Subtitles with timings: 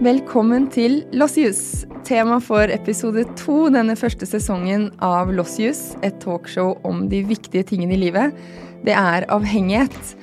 [0.00, 1.82] Velkommen til Lossius.
[2.08, 7.98] Tema for episode to denne første sesongen av Lossius, et talkshow om de viktige tingene
[7.98, 8.32] i livet,
[8.80, 10.14] det er avhengighet.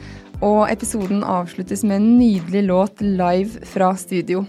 [0.42, 4.48] Og episoden avsluttes med en nydelig låt live fra studio.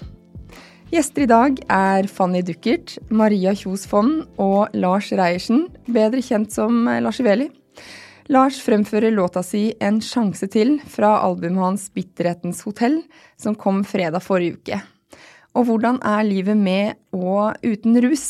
[0.94, 6.86] Gjester i dag er Fanny Duckert, Maria Kjos Fonn og Lars Reiersen, bedre kjent som
[6.88, 7.50] Lars Iveli.
[8.32, 13.02] Lars fremfører låta si En sjanse til fra albumet hans Bitterhetens hotell,
[13.36, 14.86] som kom fredag forrige uke.
[15.58, 18.28] Og hvordan er livet med og uten rus?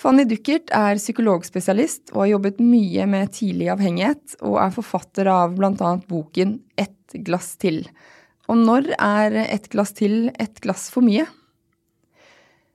[0.00, 5.58] Fanny Duckert er psykologspesialist og har jobbet mye med tidlig avhengighet, og er forfatter av
[5.58, 5.90] bl.a.
[6.08, 7.82] boken Ett glass til.
[8.48, 11.26] Og når er ett glass til et glass for mye?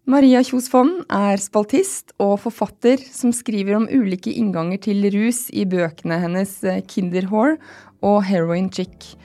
[0.05, 5.66] Maria Kjos Fonn er spaltist og forfatter som skriver om ulike innganger til rus i
[5.66, 6.60] bøkene hennes
[6.92, 7.58] Kinderhore
[8.05, 9.16] og Heroin Chick.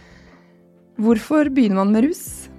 [0.96, 2.49] Hvorfor begynner man med rus?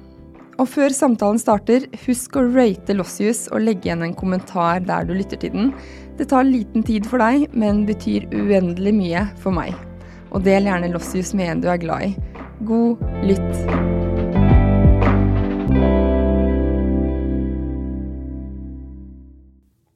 [0.62, 5.16] Og før samtalen starter, husk å rate Lossius og legge igjen en kommentar der du
[5.18, 5.72] lytter til den.
[6.20, 9.73] Det tar liten tid for deg, men betyr uendelig mye for meg.
[10.30, 12.36] Og del gjerne Lossius med en du er glad i.
[12.70, 13.56] God lytt.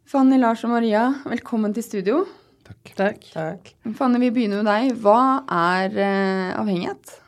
[0.10, 2.24] Fanny, Lars og Maria, velkommen til studio.
[2.66, 2.96] Takk.
[2.98, 3.30] Takk.
[3.36, 3.70] Takk.
[4.00, 4.98] Fanny, vi begynner med deg.
[5.06, 7.20] Hva er eh, avhengighet?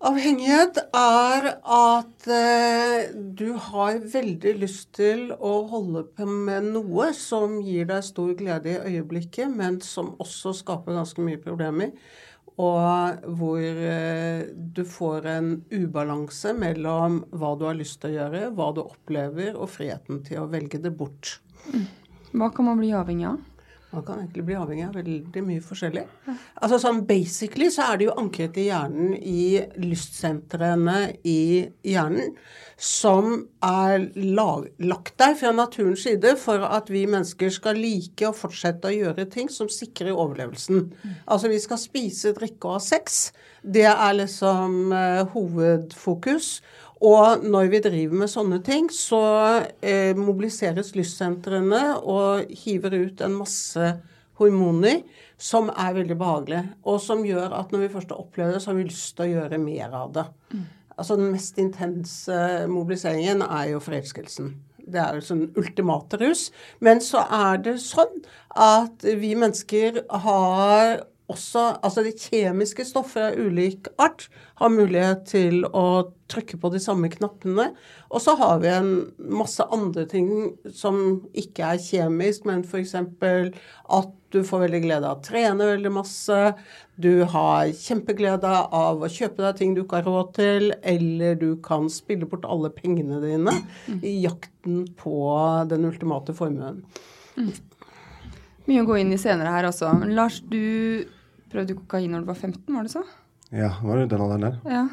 [0.00, 7.58] Avhengighet er at eh, du har veldig lyst til å holde på med noe som
[7.60, 11.92] gir deg stor glede i øyeblikket, men som også skaper ganske mye problemer.
[12.56, 18.44] Og hvor eh, du får en ubalanse mellom hva du har lyst til å gjøre,
[18.56, 21.36] hva du opplever, og friheten til å velge det bort.
[22.32, 23.44] Hva kan man bli avhengig av?
[23.90, 26.04] Man kan egentlig bli avhengig av veldig mye forskjellig.
[26.62, 31.40] Altså sånn Basically så er det jo ankret i hjernen i lystsentrene i
[31.90, 32.36] hjernen
[32.80, 33.34] som
[33.66, 38.88] er lag, lagt der fra naturens side for at vi mennesker skal like å fortsette
[38.88, 40.86] å gjøre ting som sikrer overlevelsen.
[41.26, 43.18] Altså vi skal spise, drikke og ha sex.
[43.60, 46.60] Det er liksom eh, hovedfokus.
[47.00, 49.22] Og når vi driver med sånne ting, så
[49.80, 53.92] eh, mobiliseres lystsentrene og hiver ut en masse
[54.40, 55.00] hormoner
[55.40, 56.64] som er veldig behagelige.
[56.84, 59.26] Og som gjør at når vi først har opplevd det, så har vi lyst til
[59.26, 60.26] å gjøre mer av det.
[61.00, 64.52] Altså Den mest intense mobiliseringen er jo forelskelsen.
[64.90, 66.48] Det er jo sånn ultimate rus.
[66.84, 68.20] Men så er det sånn
[68.52, 74.28] at vi mennesker har også Altså de kjemiske stoffer av ulik art
[74.60, 77.70] har mulighet til å trykke på de samme knappene.
[78.10, 80.30] Og så har vi en masse andre ting
[80.74, 82.94] som ikke er kjemisk, men f.eks.
[82.94, 86.38] at du får veldig glede av å trene veldig masse.
[87.00, 91.50] Du har kjempeglede av å kjøpe deg ting du ikke har råd til, eller du
[91.64, 93.56] kan spille bort alle pengene dine
[94.06, 95.16] i jakten på
[95.70, 96.84] den ultimate formuen.
[98.68, 99.90] Mye å gå inn i senere her også.
[100.12, 101.08] Lars, du
[101.50, 103.04] prøvde kokain når du var 15, var det så?
[103.50, 104.58] Ja, var det den alderen der?
[104.70, 104.84] Ja.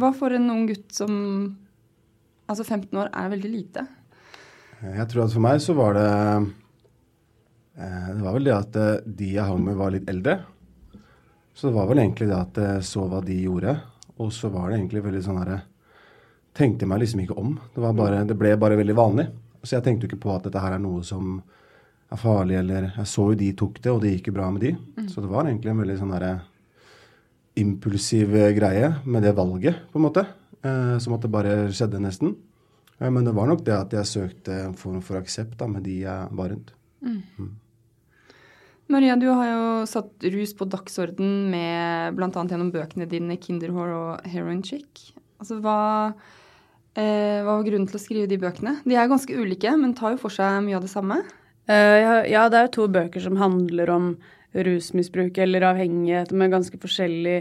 [0.00, 1.14] Hva for en ung gutt som
[2.46, 3.82] Altså 15 år er veldig lite.
[4.78, 6.10] Jeg tror at for meg så var det
[7.74, 10.36] eh, Det var vel det at eh, de jeg hang med, var litt eldre.
[11.56, 13.74] Så det var vel egentlig det at jeg så hva de gjorde.
[14.22, 15.64] Og så var det egentlig veldig sånn herre
[16.56, 17.50] Tenkte meg liksom ikke om.
[17.74, 19.26] Det, var bare, det ble bare veldig vanlig.
[19.60, 21.34] Så jeg tenkte jo ikke på at dette her er noe som
[22.12, 24.62] er farlig, eller Jeg så jo de tok det, og det gikk jo bra med
[24.62, 24.74] de.
[25.10, 26.34] Så det var egentlig en veldig sånn derre
[27.56, 30.26] impulsiv greie med det valget, på en måte.
[30.66, 32.34] Eh, som at det bare skjedde, nesten.
[32.98, 35.86] Eh, men det var nok det at jeg søkte en form for aksept da, med
[35.86, 36.74] de jeg var rundt.
[38.86, 42.30] Maria, du har jo satt rus på dagsorden med bl.a.
[42.30, 45.10] gjennom bøkene dine 'Kinderhore' og 'Heroin Chick'.
[45.40, 46.14] Altså, hva,
[46.94, 48.78] eh, hva var grunnen til å skrive de bøkene?
[48.84, 51.18] De er ganske ulike, men tar jo for seg mye av det samme.
[51.66, 54.10] Eh, ja, det er jo to bøker som handler om
[54.56, 57.40] rusmisbruk eller avhengighet med ganske forskjellig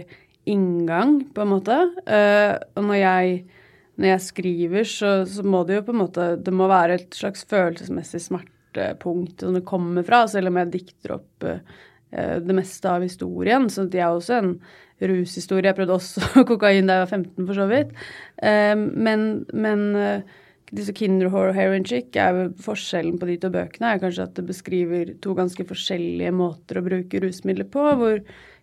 [0.50, 1.77] inngang, på en måte.
[2.06, 3.38] Uh, og når jeg,
[3.98, 7.18] når jeg skriver, så, så må det jo på en måte Det må være et
[7.18, 11.81] slags følelsesmessig smertepunkt som det kommer fra, selv om jeg dikter opp uh,
[12.13, 13.69] det meste av historien.
[13.74, 14.54] Så det er også en
[15.01, 15.71] rushistorie.
[15.71, 17.95] Jeg prøvde også kokain da jeg var 15, for så vidt.
[18.45, 19.81] Men, men
[20.73, 24.35] disse Kinderhore og Heroin Chick er jo forskjellen på de to bøkene er kanskje at
[24.38, 27.85] det beskriver to ganske forskjellige måter å bruke rusmidler på.
[28.00, 28.21] hvor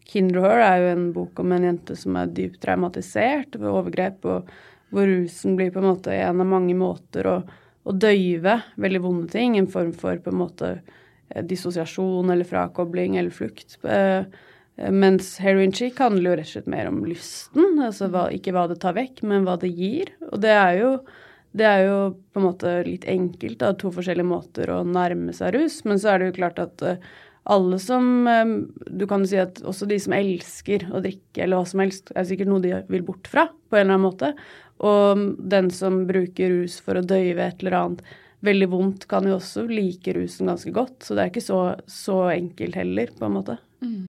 [0.09, 4.51] Kinderhore er jo en bok om en jente som er dypt traumatisert ved overgrep, og
[4.93, 7.37] hvor rusen blir på en måte en av mange måter å,
[7.87, 9.55] å døyve veldig vonde ting.
[9.57, 13.79] En form for på en måte eh, dissosiasjon eller frakobling eller flukt.
[13.87, 14.27] Eh,
[14.91, 17.77] Mens heroin chic handler jo rett og slett mer om lysten.
[17.85, 20.15] altså hva, Ikke hva det tar vekk, men hva det gir.
[20.31, 20.93] Og det er jo,
[21.57, 21.99] det er jo
[22.33, 25.83] på en måte litt enkelt, da, to forskjellige måter å nærme seg rus.
[25.89, 27.13] Men så er det jo klart at uh,
[27.53, 28.55] alle som um,
[28.87, 32.13] Du kan jo si at også de som elsker å drikke eller hva som helst,
[32.17, 34.33] er sikkert noe de vil bort fra på en eller annen måte.
[34.83, 38.07] Og den som bruker rus for å døyve et eller annet
[38.43, 41.05] veldig vondt, kan jo også like rusen ganske godt.
[41.05, 43.59] Så det er ikke så, så enkelt heller, på en måte.
[43.85, 44.09] Mm.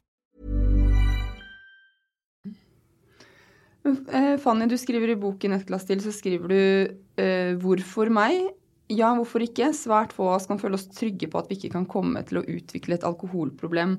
[4.43, 6.61] Fanny, du skriver i boken Et glass til, så skriver du
[7.17, 8.51] eh, 'Hvorfor meg?'
[8.91, 9.69] Ja, hvorfor ikke?
[9.71, 12.41] Svært få av oss kan føle oss trygge på at vi ikke kan komme til
[12.41, 13.95] å utvikle et alkoholproblem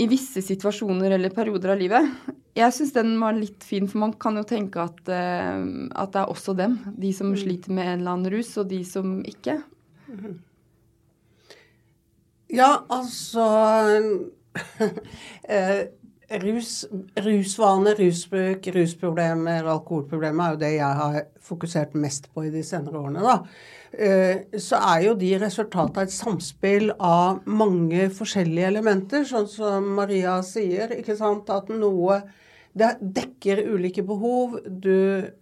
[0.00, 2.08] i visse situasjoner eller perioder av livet.
[2.56, 5.60] Jeg syns den var litt fin, for man kan jo tenke at, uh,
[5.94, 6.78] at, det er også dem.
[6.96, 7.38] De som mm.
[7.42, 9.60] sliter med en eller annen rus, og de som ikke.
[12.50, 13.46] Ja, altså
[13.94, 15.82] uh,
[16.30, 16.86] rus,
[17.16, 23.00] Rusvane, rusbruk, rusproblemer, alkoholproblemer er jo det jeg har fokusert mest på i de senere
[23.00, 23.24] årene.
[23.24, 23.38] da.
[23.92, 30.40] Eh, så er jo de resultatet et samspill av mange forskjellige elementer, sånn som Maria
[30.42, 30.94] sier.
[30.98, 32.22] ikke sant, At noe
[32.72, 34.60] det dekker ulike behov.
[34.64, 35.32] Du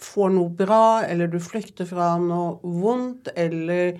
[0.00, 3.98] får noe bra, eller du flykter fra noe vondt, eller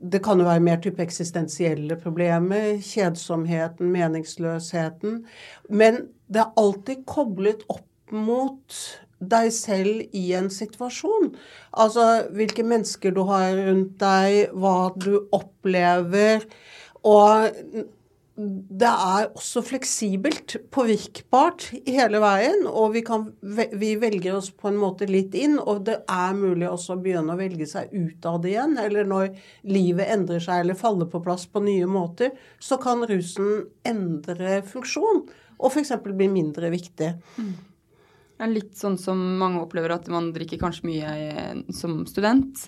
[0.00, 2.80] det kan jo være mer type eksistensielle problemer.
[2.84, 5.22] Kjedsomheten, meningsløsheten.
[5.68, 6.02] Men
[6.32, 8.80] det er alltid koblet opp mot
[9.20, 11.34] deg selv i en situasjon.
[11.76, 16.46] Altså hvilke mennesker du har rundt deg, hva du opplever.
[17.04, 17.50] Og
[18.38, 22.62] det er også fleksibelt, påvirkbart hele veien.
[22.68, 26.68] Og vi, kan, vi, velger oss på en måte litt inn, og det er mulig
[26.70, 28.78] også å begynne å velge seg ut av det igjen.
[28.80, 29.34] Eller når
[29.68, 32.32] livet endrer seg eller faller på plass på nye måter,
[32.62, 35.26] så kan rusen endre funksjon
[35.60, 35.92] og f.eks.
[36.06, 37.10] bli mindre viktig.
[37.36, 37.52] Mm.
[38.40, 42.62] Det er litt sånn som mange opplever at man drikker kanskje mye eh, som student.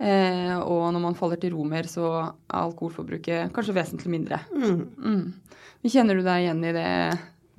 [0.00, 4.40] Eh, og når man faller til ro mer, så er alkoholforbruket kanskje vesentlig mindre.
[4.54, 4.82] Mm.
[4.98, 5.62] Mm.
[5.92, 6.90] Kjenner du deg igjen i det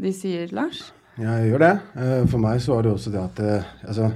[0.04, 0.88] de sier, Lars?
[1.20, 1.74] Ja, jeg gjør det.
[2.02, 4.12] Eh, for meg så var det også det at eh, altså,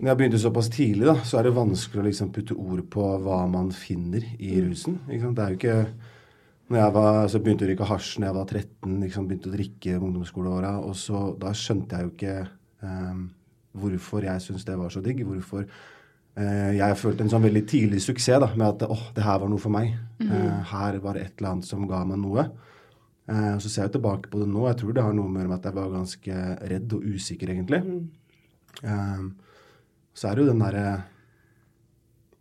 [0.00, 3.04] når jeg begynte såpass tidlig, da, så er det vanskelig å liksom putte ord på
[3.24, 4.70] hva man finner i mm.
[4.70, 5.02] rusen.
[5.06, 5.82] Det er jo ikke
[6.70, 9.54] når jeg var, så begynte å rykke hasj når jeg var 13, liksom begynte å
[9.56, 10.76] drikke ungdomsskoleåra.
[10.86, 12.34] Og så, da skjønte jeg jo ikke
[12.86, 13.24] um,
[13.82, 15.24] hvorfor jeg syntes det var så digg.
[15.26, 15.64] Hvorfor
[16.40, 19.60] Jeg følte en sånn veldig tidlig suksess da, med at åh, det her var noe
[19.60, 19.96] for meg.
[20.20, 20.62] Mm -hmm.
[20.70, 22.50] her var det et eller annet som ga meg noe.
[23.28, 24.66] Og så ser jeg tilbake på det nå.
[24.66, 26.32] Jeg tror det har noe med at jeg var ganske
[26.70, 27.82] redd og usikker, egentlig.
[28.82, 29.34] Mm.
[30.14, 31.02] Så er det jo den derre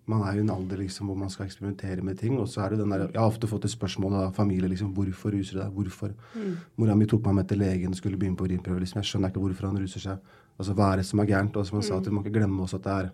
[0.09, 2.37] man er jo i en alder liksom, hvor man skal eksperimentere med ting.
[2.41, 4.93] Og så er det den der, Jeg har ofte fått et spørsmål av familie liksom,
[4.93, 5.73] hvorfor ruser du deg.
[5.75, 6.13] Hvorfor?
[6.33, 6.55] Mm.
[6.77, 8.79] Mora mi tok meg med til legen skulle begynne på urinprøve.
[8.79, 9.01] Liksom.
[9.01, 10.17] Jeg skjønner ikke hvorfor han ruser seg.
[10.57, 11.57] Altså, Hva er det som er gærent?
[11.57, 13.11] Og som han sa, at Du må ikke glemme også at det er,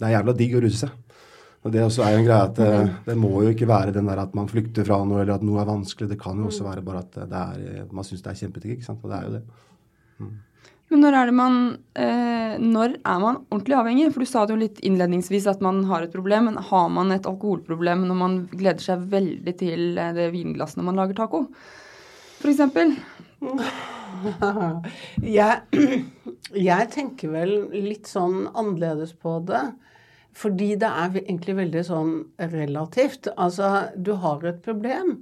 [0.00, 0.98] det er jævla digg å ruse seg.
[1.60, 2.68] Og Det også er jo en greie at det,
[3.04, 5.60] det må jo ikke være den der at man flykter fra noe, eller at noe
[5.60, 6.08] er vanskelig.
[6.08, 6.68] Det kan jo også mm.
[6.70, 8.78] være bare at det er, man syns det er kjempedigg.
[8.78, 9.02] ikke sant?
[9.04, 9.42] Og det er jo det.
[10.20, 10.38] Mm.
[10.90, 11.58] Men når er det man
[12.02, 14.08] eh, Når er man ordentlig avhengig?
[14.10, 16.48] For du sa det jo litt innledningsvis at man har et problem.
[16.48, 20.90] Men har man et alkoholproblem når man gleder seg veldig til eh, det vinglasset når
[20.90, 21.44] man lager taco?
[22.40, 22.48] For
[25.38, 25.84] jeg,
[26.56, 29.68] jeg tenker vel litt sånn annerledes på det.
[30.36, 32.12] Fordi det er egentlig veldig sånn
[32.52, 33.28] relativt.
[33.34, 35.16] Altså, du har et problem.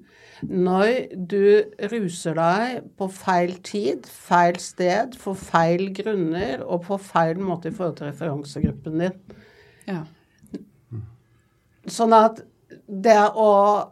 [0.44, 7.40] Når du ruser deg på feil tid, feil sted, for feil grunner og på feil
[7.40, 9.18] måte i forhold til referansegruppen din.
[9.88, 10.04] Ja.
[11.88, 12.44] Sånn at
[12.88, 13.50] det å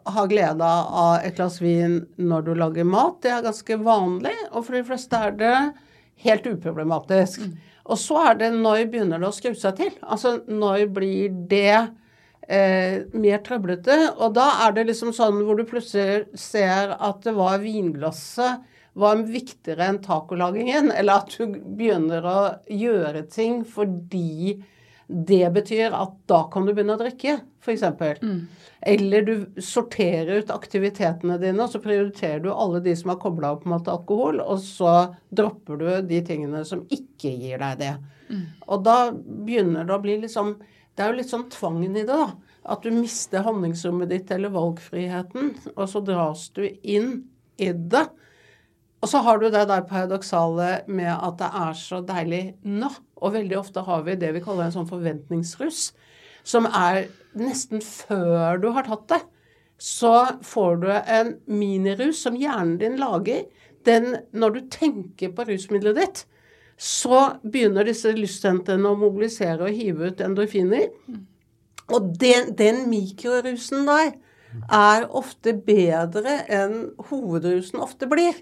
[0.09, 4.33] ha glede av et glass vin når du lager mat, det er ganske vanlig.
[4.51, 5.55] Og for de fleste er det
[6.25, 7.45] helt uproblematisk.
[7.45, 7.53] Mm.
[7.87, 9.93] Og så er det når begynner det å skru seg til?
[10.01, 13.99] Altså når blir det eh, mer trøblete.
[14.17, 18.65] Og da er det liksom sånn hvor du plutselig ser at det var vinglasset
[18.97, 20.89] var viktigere enn tacolagingen.
[20.91, 24.57] Eller at du begynner å gjøre ting fordi
[25.07, 27.83] Det betyr at da kan du begynne å drikke, f.eks.
[28.19, 28.41] Mm.
[28.91, 33.53] Eller du sorterer ut aktivitetene dine, og så prioriterer du alle de som har kobla
[33.55, 37.93] opp mot alkohol, og så dropper du de tingene som ikke gir deg det.
[38.27, 38.43] Mm.
[38.67, 40.57] Og da begynner det å bli liksom
[40.97, 42.31] Det er jo litt sånn tvangen i det, da.
[42.73, 47.11] At du mister handlingsrommet ditt eller valgfriheten, og så dras du inn
[47.61, 48.07] i det.
[49.05, 52.89] Og så har du det der paradoksale med at det er så deilig nå.
[53.21, 55.91] Og veldig ofte har vi det vi kaller en sånn forventningsrus,
[56.47, 57.07] som er
[57.37, 59.21] nesten før du har tatt det.
[59.77, 60.13] Så
[60.45, 63.45] får du en minirus som hjernen din lager.
[63.85, 66.23] Den, når du tenker på rusmiddelet ditt,
[66.77, 70.89] så begynner disse lystsentrene å mobilisere og hive ut endorfiner.
[71.93, 74.11] Og den, den mikrorusen der
[74.73, 76.77] er ofte bedre enn
[77.09, 78.37] hovedrusen ofte blir.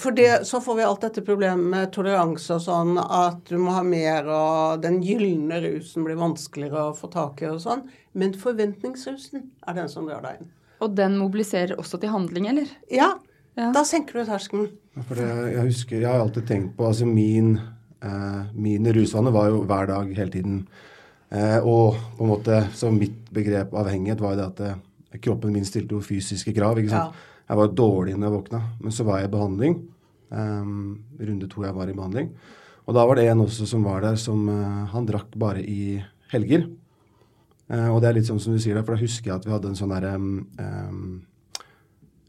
[0.00, 3.74] For det, så får vi alt dette problemet med toleranse og sånn, at du må
[3.76, 7.84] ha mer, og den gylne rusen blir vanskeligere å få tak i og sånn.
[8.18, 10.50] Men forventningsrusen er den som drar deg inn.
[10.84, 12.70] Og den mobiliserer også til handling, eller?
[12.92, 13.12] Ja.
[13.58, 13.70] ja.
[13.74, 14.72] Da senker du terskelen.
[14.94, 17.56] Ja, det, jeg husker, jeg har alltid tenkt på altså min,
[18.04, 20.64] eh, Mine rusvaner var jo hver dag hele tiden.
[21.34, 25.54] Eh, og på en måte, så mitt begrep avhengighet var jo det at eh, kroppen
[25.54, 26.78] min stilte jo fysiske krav.
[26.78, 27.14] ikke sant?
[27.14, 27.30] Ja.
[27.44, 29.74] Jeg var dårlig når jeg våkna, men så var jeg i behandling.
[30.34, 32.30] Um, runde to jeg var i behandling.
[32.84, 36.00] Og da var det en også som var der, som uh, Han drakk bare i
[36.32, 36.66] helger.
[37.68, 39.52] Uh, og det er litt sånn som du sier for da husker jeg at vi
[39.54, 41.22] hadde en sånn derre um,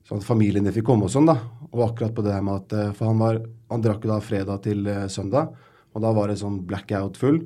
[0.06, 1.40] Sånn at familien fikk komme og sånn, da.
[1.72, 3.40] Og akkurat på det med at uh, For han var
[3.72, 5.56] Han drakk jo da fredag til søndag,
[5.96, 7.40] og da var det sånn blackout full.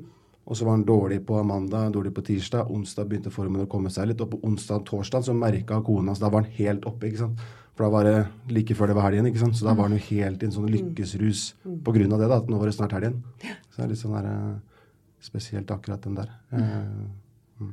[0.50, 2.68] Og så var han dårlig på mandag, dårlig på tirsdag.
[2.74, 4.20] Onsdag begynte formen å komme seg litt.
[4.20, 7.06] Og på onsdag og torsdag så merka kona så da var han helt oppe.
[7.08, 7.44] ikke sant?
[7.80, 9.56] For da var det like før det var helgen, ikke sant?
[9.56, 12.26] så da var han jo helt i en sånn lykkesrus på grunn av det.
[12.28, 13.14] da, at Nå var det snart helgen.
[13.40, 14.82] Så det er litt sånn der, uh,
[15.24, 16.28] spesielt akkurat den der.
[16.52, 17.70] Uh, mm.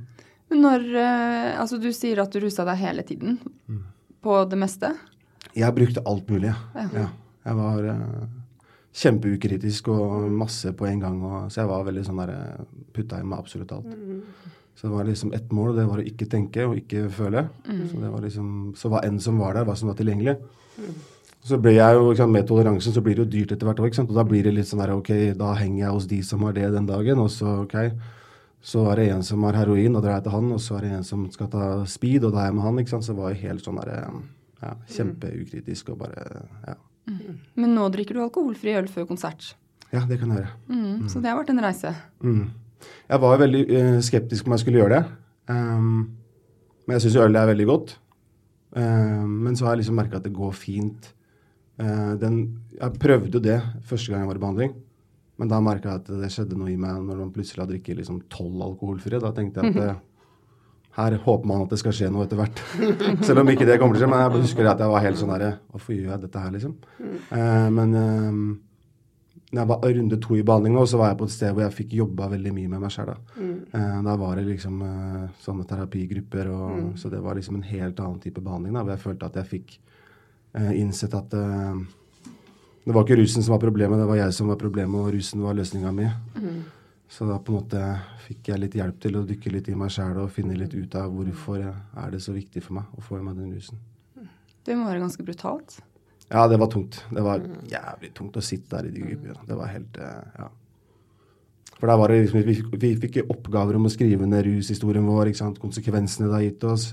[0.48, 3.36] Men når uh, Altså, du sier at du rusa deg hele tiden.
[3.68, 3.84] Mm.
[4.24, 4.94] På det meste?
[5.52, 6.88] Jeg brukte alt mulig, ja.
[6.96, 7.10] ja.
[7.44, 7.92] Jeg var
[9.04, 11.20] kjempeukritisk og masse på en gang.
[11.20, 12.64] Og, så jeg var veldig sånn der
[12.96, 13.92] Putta i meg absolutt alt.
[13.92, 14.24] Mm.
[14.78, 17.48] Så det var liksom ett mål, det var å ikke tenke og ikke føle.
[17.66, 17.86] Mm.
[17.90, 20.36] Så det var liksom, så hva enn som var der, hva som var tilgjengelig.
[20.78, 21.00] Mm.
[21.48, 23.98] Så ble jeg jo, sant, Med toleransen så blir det jo dyrt etter hvert òg.
[24.04, 26.54] Og da blir det litt sånn der, ok, da henger jeg hos de som har
[26.54, 27.24] det den dagen.
[27.24, 27.78] Og så ok,
[28.62, 30.52] så er det en som har heroin, og drar jeg til han.
[30.54, 32.82] Og så er det en som skal ta speed, og da er jeg med han.
[32.84, 33.96] ikke sant, Så det var jo helt sånn der,
[34.62, 36.28] ja, kjempeukritisk og bare
[36.68, 36.78] ja.
[37.08, 37.42] Mm.
[37.56, 39.54] Men nå drikker du alkoholfri øl før konsert?
[39.94, 40.56] Ja, det kan jeg gjøre.
[40.68, 41.94] Mm, så det har vært en reise?
[42.20, 42.50] Mm.
[43.08, 45.04] Jeg var veldig uh, skeptisk om jeg skulle gjøre det.
[45.52, 46.18] Um,
[46.88, 47.94] men jeg syns øl er veldig godt.
[48.78, 51.14] Um, men så har jeg liksom merka at det går fint.
[51.80, 52.42] Uh, den,
[52.76, 54.76] jeg prøvde jo det første gang jeg var i behandling.
[55.38, 58.00] Men da merka jeg at det skjedde noe i meg når man plutselig har drukket
[58.00, 59.22] liksom tolv alkoholfrie.
[59.22, 60.00] Da tenkte jeg at uh,
[60.98, 62.64] her håper man at det skal skje noe etter hvert.
[63.28, 64.14] Selv om ikke det kommer til å skje.
[64.16, 66.74] Men jeg husker at jeg var helt sånn herre Hvorfor gjør jeg dette her, liksom?
[67.30, 68.48] Uh, men ehm,
[69.48, 71.64] når jeg var runde to i behandling nå, så var jeg på et sted hvor
[71.64, 73.14] jeg fikk jobba veldig mye med meg sjøl.
[73.14, 73.38] Da.
[73.40, 73.60] Mm.
[73.80, 76.90] Eh, da var det liksom eh, sånne terapigrupper, og, mm.
[77.00, 78.76] så det var liksom en helt annen type behandling.
[78.76, 83.56] Da, hvor jeg følte at jeg fikk eh, innsett at det var ikke rusen som
[83.56, 86.12] var problemet, det var jeg som var problemet, og rusen var løsninga mi.
[86.36, 86.62] Mm.
[87.08, 87.82] Så da på en måte
[88.26, 90.96] fikk jeg litt hjelp til å dykke litt i meg sjæl og finne litt ut
[91.00, 93.80] av hvorfor er det så viktig for meg å få i meg den rusen.
[94.68, 95.78] Det må være ganske brutalt?
[96.28, 97.00] Ja, det var tungt.
[97.10, 99.44] Det var jævlig tungt å sitte der i de gruppene.
[99.48, 100.50] Det var helt eh, Ja.
[101.78, 105.30] For der var det liksom, vi, vi fikk oppgaver om å skrive ned rushistorien vår,
[105.30, 105.60] ikke sant?
[105.62, 106.88] konsekvensene det har gitt oss.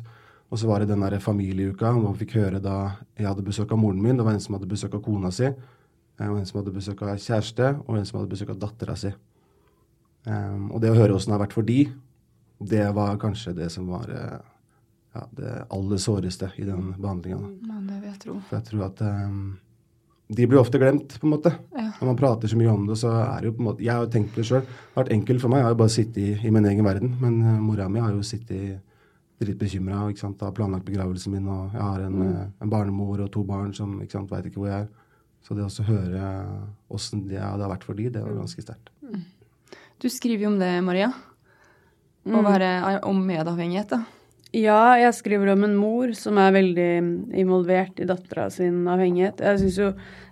[0.53, 2.75] Og så var det den der familieuka hvor man fikk høre da
[3.17, 4.19] jeg hadde besøk av moren min.
[4.19, 7.01] Det var en som hadde besøk av kona si, eh, og en som hadde besøk
[7.03, 9.15] av kjæreste, og en som hadde besøk av dattera si.
[10.25, 11.83] Um, og det å høre åssen det har vært for de,
[12.65, 14.09] det var kanskje det som var
[15.15, 17.39] ja, det aller såreste i den behandlinga.
[17.69, 18.39] Ja, det vil jeg tro.
[18.49, 19.45] For jeg tror at um,
[20.35, 21.53] de blir ofte glemt, på en måte.
[21.77, 21.91] Ja.
[22.01, 23.93] Når man prater så mye om det, så er det jo på en måte Jeg
[23.93, 24.65] har jo tenkt på det sjøl.
[24.65, 25.61] Det har vært enkelt for meg.
[25.61, 27.15] Jeg har jo bare sittet i, i, min egen verden.
[27.21, 28.83] Men uh, mora mi har jo sittet
[29.43, 31.47] dritbekymra bekymra og har planlagt begravelsen min.
[31.53, 32.33] Og jeg har en, mm.
[32.33, 34.91] uh, en barnemor og to barn som ikke sant, veit ikke hvor jeg er.
[35.45, 36.33] Så det å høre
[36.89, 38.43] åssen det, det, har vært for de, det var mm.
[38.43, 38.91] ganske sterkt.
[39.05, 39.23] Mm.
[40.01, 41.13] Du skriver jo om det, Maria.
[42.25, 42.47] Å mm.
[42.49, 42.69] være
[43.05, 43.93] om medavhengighet.
[43.93, 44.14] da.
[44.55, 46.91] Ja, jeg skriver om en mor som er veldig
[47.43, 49.43] involvert i dattera sin avhengighet.
[49.43, 49.89] Jeg syns jo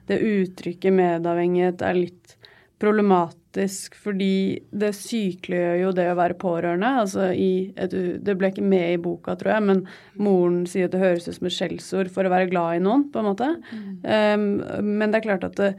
[0.07, 2.37] det uttrykket medavhengighet er litt
[2.83, 6.93] problematisk, fordi det sykeliggjør jo det å være pårørende.
[7.03, 9.83] Altså et, det ble ikke med i boka, tror jeg, men
[10.23, 13.09] moren sier at det høres ut som et skjellsord for å være glad i noen,
[13.11, 13.51] på en måte.
[13.71, 13.91] Mm.
[14.07, 14.49] Um,
[15.03, 15.73] men det er klart at det,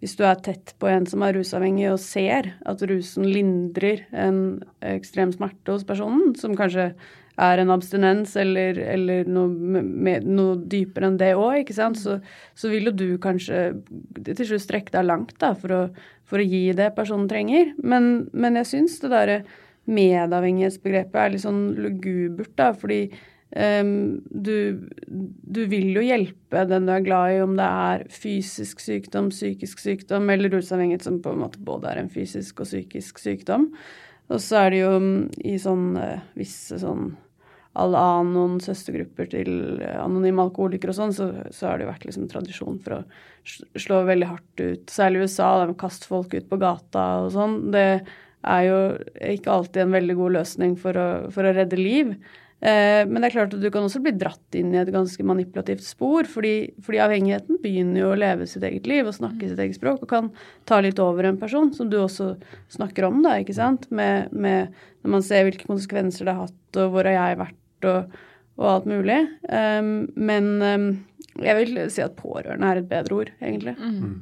[0.00, 4.60] hvis du er tett på en som er rusavhengig og ser at rusen lindrer en
[4.88, 6.94] ekstrem smerte hos personen, som kanskje
[7.40, 12.18] er en abstinens eller, eller noe, med, noe, dypere enn det òg, ikke sant, så,
[12.58, 13.62] så, vil jo du kanskje
[14.28, 15.80] til slutt strekke deg langt da, for å,
[16.28, 17.74] for å gi det personen trenger.
[17.82, 19.42] Men, men jeg syns det derre
[19.90, 23.04] medavhengighetsbegrepet er litt sånn lugubert, da, fordi
[23.50, 24.78] Um, du,
[25.10, 29.82] du, vil jo hjelpe den du er glad i, om det er fysisk sykdom, psykisk
[29.82, 33.66] sykdom eller rusavhengighet, som på en måte både er en fysisk og psykisk sykdom.
[34.30, 35.18] Og så er det jo mm,
[35.50, 37.10] i sånn uh, visse sånn
[37.78, 39.50] Al-Anon, søstergrupper til
[39.94, 44.30] anonyme alkoholikere og sånn, så, så, har det vært liksom tradisjon for å slå veldig
[44.32, 44.90] hardt ut.
[44.90, 47.56] Særlig i USA, der med å kaste folk ut på gata og sånn.
[47.74, 48.82] Det er jo
[49.36, 52.16] ikke alltid en veldig god løsning for å, for å redde liv.
[52.60, 55.24] Eh, men det er klart at du kan også bli dratt inn i et ganske
[55.24, 59.62] manipulativt spor, fordi, fordi, avhengigheten begynner jo å leve sitt eget liv og snakke sitt
[59.64, 60.28] eget språk, og kan
[60.68, 62.34] ta litt over en person, som du også
[62.74, 66.80] snakker om, da, ikke sant, med, med når man ser hvilke konsekvenser det har hatt,
[66.82, 68.18] og hvor har jeg vært, og,
[68.60, 69.20] og alt mulig.
[69.48, 70.88] Um, men um,
[71.40, 73.76] jeg vil si at pårørende er et bedre ord, egentlig.
[73.78, 74.18] Mm.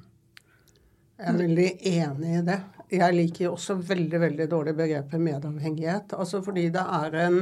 [1.19, 2.59] Jeg er veldig enig i det.
[2.95, 6.15] Jeg liker også veldig veldig dårlig begrepet medavhengighet.
[6.17, 7.41] Altså fordi det er en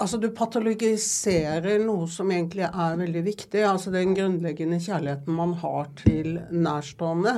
[0.00, 3.60] Altså, du patologiserer noe som egentlig er veldig viktig.
[3.68, 7.34] Altså den grunnleggende kjærligheten man har til nærstående.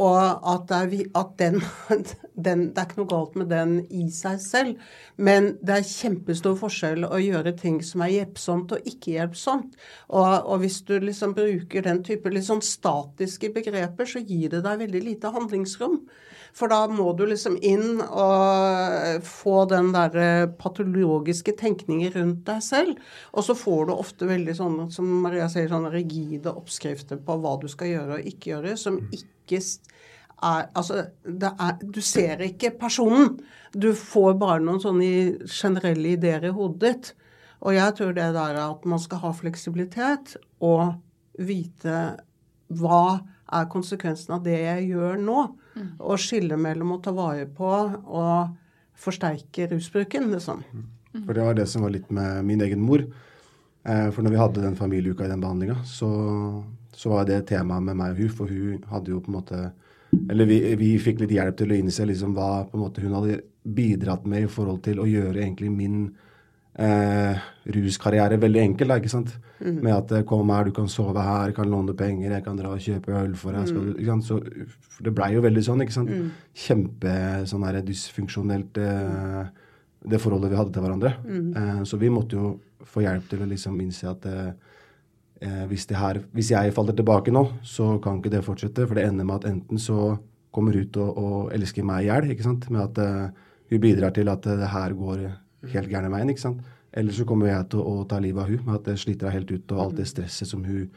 [0.00, 1.60] Og at, er, at den,
[2.46, 4.80] den, Det er ikke noe galt med den i seg selv,
[5.16, 9.76] men det er kjempestor forskjell å gjøre ting som er hjelpsomt og ikke hjelpsomt.
[10.08, 14.64] Og, og hvis du liksom bruker den type litt sånn statiske begreper, så gir det
[14.64, 16.00] deg veldig lite handlingsrom.
[16.56, 23.00] For da må du liksom inn og få den der patologiske tenkningen rundt deg selv.
[23.32, 27.56] Og så får du ofte veldig sånn, som Maria sier, sånne rigide oppskrifter på hva
[27.62, 29.90] du skal gjøre og ikke gjøre, som ikke er
[30.42, 33.36] Altså, er, du ser ikke personen.
[33.70, 37.12] Du får bare noen sånne generelle ideer i hodet ditt.
[37.62, 40.96] Og jeg tror det der at man skal ha fleksibilitet og
[41.38, 42.00] vite
[42.72, 43.20] hva
[43.52, 45.44] er konsekvensen av det jeg gjør nå.
[45.76, 45.92] Mm.
[46.00, 48.56] Og skille mellom å ta vare på og
[48.98, 50.64] forsterke rusbruken, liksom.
[50.72, 50.88] Mm.
[51.12, 53.04] For det var det som var litt med min egen mor.
[53.84, 56.10] Eh, for når vi hadde den familieuka i den behandlinga, så,
[56.94, 59.62] så, var det temaet med meg og hun, for hun hadde jo på en måte
[60.30, 64.26] Eller vi, vi fikk litt hjelp til å innse liksom hva måte hun hadde bidratt
[64.28, 66.02] med i forhold til å gjøre egentlig min
[66.76, 67.38] eh,
[67.72, 68.92] ruskarriere veldig enkel.
[68.92, 69.32] Da, ikke sant?
[69.62, 69.78] Mm.
[69.80, 72.60] Med at eh, 'kom her, du kan sove her, jeg kan låne penger, jeg kan
[72.60, 73.72] dra og kjøpe øl for deg'.
[73.72, 73.94] Mm.
[73.96, 74.24] ikke sant?
[74.24, 75.80] Så, det blei jo veldig sånn.
[75.80, 76.10] ikke sant?
[76.10, 76.30] Mm.
[76.54, 77.16] Kjempe
[77.48, 79.46] sånn her dysfunksjonelt eh,
[80.04, 81.14] det forholdet vi hadde til hverandre.
[81.22, 81.48] Mm.
[81.56, 82.52] Eh, så vi måtte jo
[82.88, 84.50] få hjelp til å liksom innse at eh,
[85.44, 88.86] eh, hvis, her, hvis, jeg faller tilbake nå, så kan ikke det fortsette.
[88.88, 90.16] For det ender med at enten så
[90.52, 92.68] kommer ut og, og elsker meg i hjel, ikke sant.
[92.72, 93.32] Med at
[93.72, 95.24] hun bidrar til at det her går
[95.72, 96.34] helt gærne veien.
[96.34, 96.66] ikke sant?
[96.92, 99.30] Eller så kommer jeg til å, å ta livet av hun med at det sliter
[99.30, 100.90] henne helt ut, og alt det stresset som hun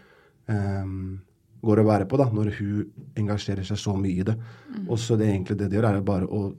[1.65, 4.35] går og bærer på da, når hun engasjerer seg så mye i det.
[4.35, 4.83] Mm.
[4.89, 6.49] Og så det egentlig det det gjør, er bare å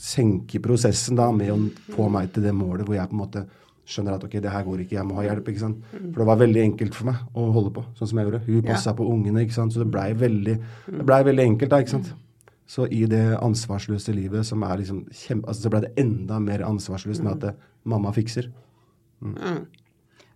[0.00, 1.58] senke prosessen da med å
[1.94, 3.46] få meg til det målet hvor jeg på en måte
[3.86, 5.48] skjønner at ok, det her går ikke, jeg må ha hjelp.
[5.52, 5.82] ikke sant?
[5.92, 8.42] For det var veldig enkelt for meg å holde på sånn som jeg gjorde.
[8.48, 8.96] Hun passa ja.
[8.98, 9.74] på ungene, ikke sant?
[9.74, 10.56] så det blei veldig,
[11.06, 11.70] ble veldig enkelt.
[11.70, 12.10] da, ikke sant?
[12.66, 15.46] Så i det ansvarsløse livet som er liksom kjempe...
[15.46, 17.52] Altså så ble det enda mer ansvarsløst med at det,
[17.86, 18.50] mamma fikser.
[19.22, 19.36] Mm.
[19.38, 19.60] Mm.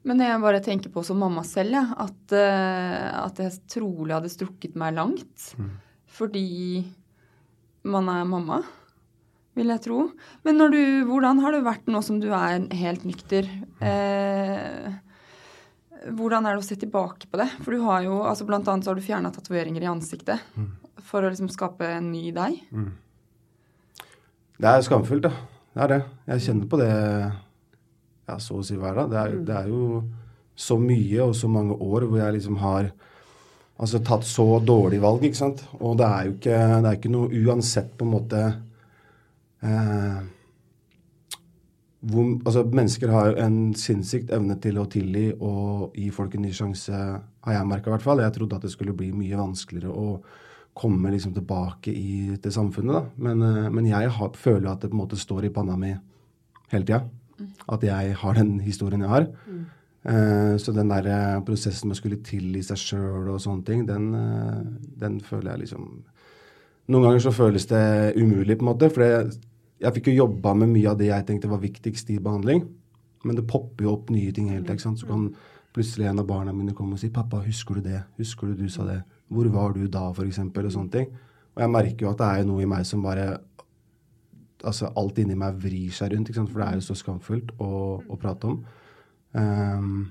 [0.07, 4.31] Men jeg bare tenker på som mamma selv, ja, at, uh, at jeg trolig hadde
[4.33, 5.50] strukket meg langt.
[5.59, 5.74] Mm.
[6.20, 6.46] Fordi
[7.90, 8.62] man er mamma,
[9.58, 10.00] vil jeg tro.
[10.46, 13.48] Men du, hvordan har det vært nå som du er helt nykter?
[13.82, 14.90] Eh,
[16.16, 17.48] hvordan er det å se tilbake på det?
[17.64, 20.46] For du har jo, altså Blant annet så har du fjerna tatoveringer i ansiktet.
[20.56, 20.70] Mm
[21.10, 22.58] for å liksom skape en ny deg?
[22.70, 22.90] Mm.
[24.60, 25.32] Det er skamfullt, da.
[25.70, 26.00] Det er det.
[26.34, 29.12] Jeg kjenner på det ja, så å si hver dag.
[29.12, 29.44] Det er, mm.
[29.48, 30.02] det er jo
[30.60, 32.90] så mye og så mange år hvor jeg liksom har
[33.80, 35.62] altså tatt så dårlige valg, ikke sant.
[35.80, 38.42] Og det er jo ikke, det er ikke noe uansett på en måte
[39.66, 40.20] eh,
[42.01, 46.53] hvor, altså Mennesker har en sinnssykt evne til å tilgi og gi folk en ny
[46.57, 48.23] sjanse, har jeg merka i hvert fall.
[48.25, 50.14] Jeg trodde at det skulle bli mye vanskeligere å
[50.81, 53.16] komme liksom tilbake i, til samfunnet.
[53.20, 55.92] Men, eh, men jeg har, føler at det på en måte står i panna mi
[56.73, 57.05] hele tida.
[57.73, 59.29] At jeg har den historien jeg har.
[59.46, 59.61] Mm.
[60.01, 63.85] Eh, så den der eh, prosessen med å skulle tilgi seg sjøl og sånne ting,
[63.88, 64.62] den, uh,
[64.96, 65.90] den, føler jeg liksom
[66.90, 68.88] Noen ganger så føles det umulig, på en måte.
[68.90, 69.37] For jeg,
[69.81, 72.66] jeg fikk jo jobba med mye av det jeg tenkte var viktigst i behandling.
[73.25, 74.95] Men det popper jo opp nye ting hele tida.
[74.97, 75.29] Så kan
[75.75, 78.03] plutselig en av barna mine komme og si 'Pappa, husker du det?
[78.19, 81.07] Husker du du sa det?' Hvor var du da, for eksempel, og sånne ting.
[81.55, 83.38] Og jeg merker jo at det er noe i meg som bare
[84.62, 86.51] Altså alt inni meg vrir seg rundt, ikke sant?
[86.51, 88.59] for det er jo så skamfullt å, å prate om.
[89.33, 90.11] Um,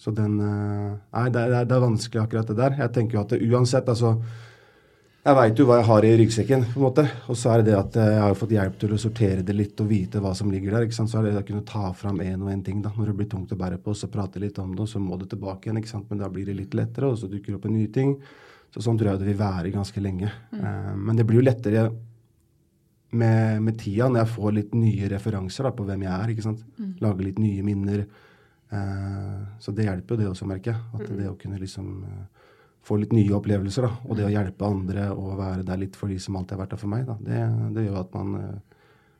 [0.00, 2.78] så den uh, Nei, det er, det er, vanskelig akkurat det der.
[2.78, 4.14] Jeg tenker jo at det, uansett, altså
[5.22, 7.02] jeg veit jo hva jeg har i ryggsekken, på en måte.
[7.30, 9.78] Og så er det det at jeg har fått hjelp til å sortere det litt
[9.84, 10.86] og vite hva som ligger der.
[10.88, 11.12] ikke sant?
[11.12, 13.14] Så er det det å kunne ta fram én og én ting da, når det
[13.20, 15.68] blir tungt å bære på, så prate litt om det, og så må det tilbake
[15.68, 15.78] igjen.
[15.78, 16.08] ikke sant?
[16.10, 18.16] Men da blir det litt lettere, og så dukker det opp en ny ting.
[18.74, 20.32] Så sånn tror jeg det vil være ganske lenge.
[20.50, 20.58] Mm.
[20.64, 21.86] Uh, men det blir jo lettere
[23.12, 26.34] med, med, tida, når jeg får litt nye referanser da, på hvem jeg er.
[26.34, 26.66] ikke sant?
[26.80, 26.92] Mm.
[27.04, 28.06] Lage litt nye minner.
[28.72, 30.86] Uh, så det hjelper jo det også, merker jeg.
[30.98, 31.18] At mm.
[31.20, 32.41] det å kunne liksom uh,
[32.82, 33.86] få litt nye opplevelser.
[33.86, 36.64] da, Og det å hjelpe andre og være der litt for de som alltid har
[36.64, 37.42] vært der for meg, da, det,
[37.76, 38.56] det gjør at man eh,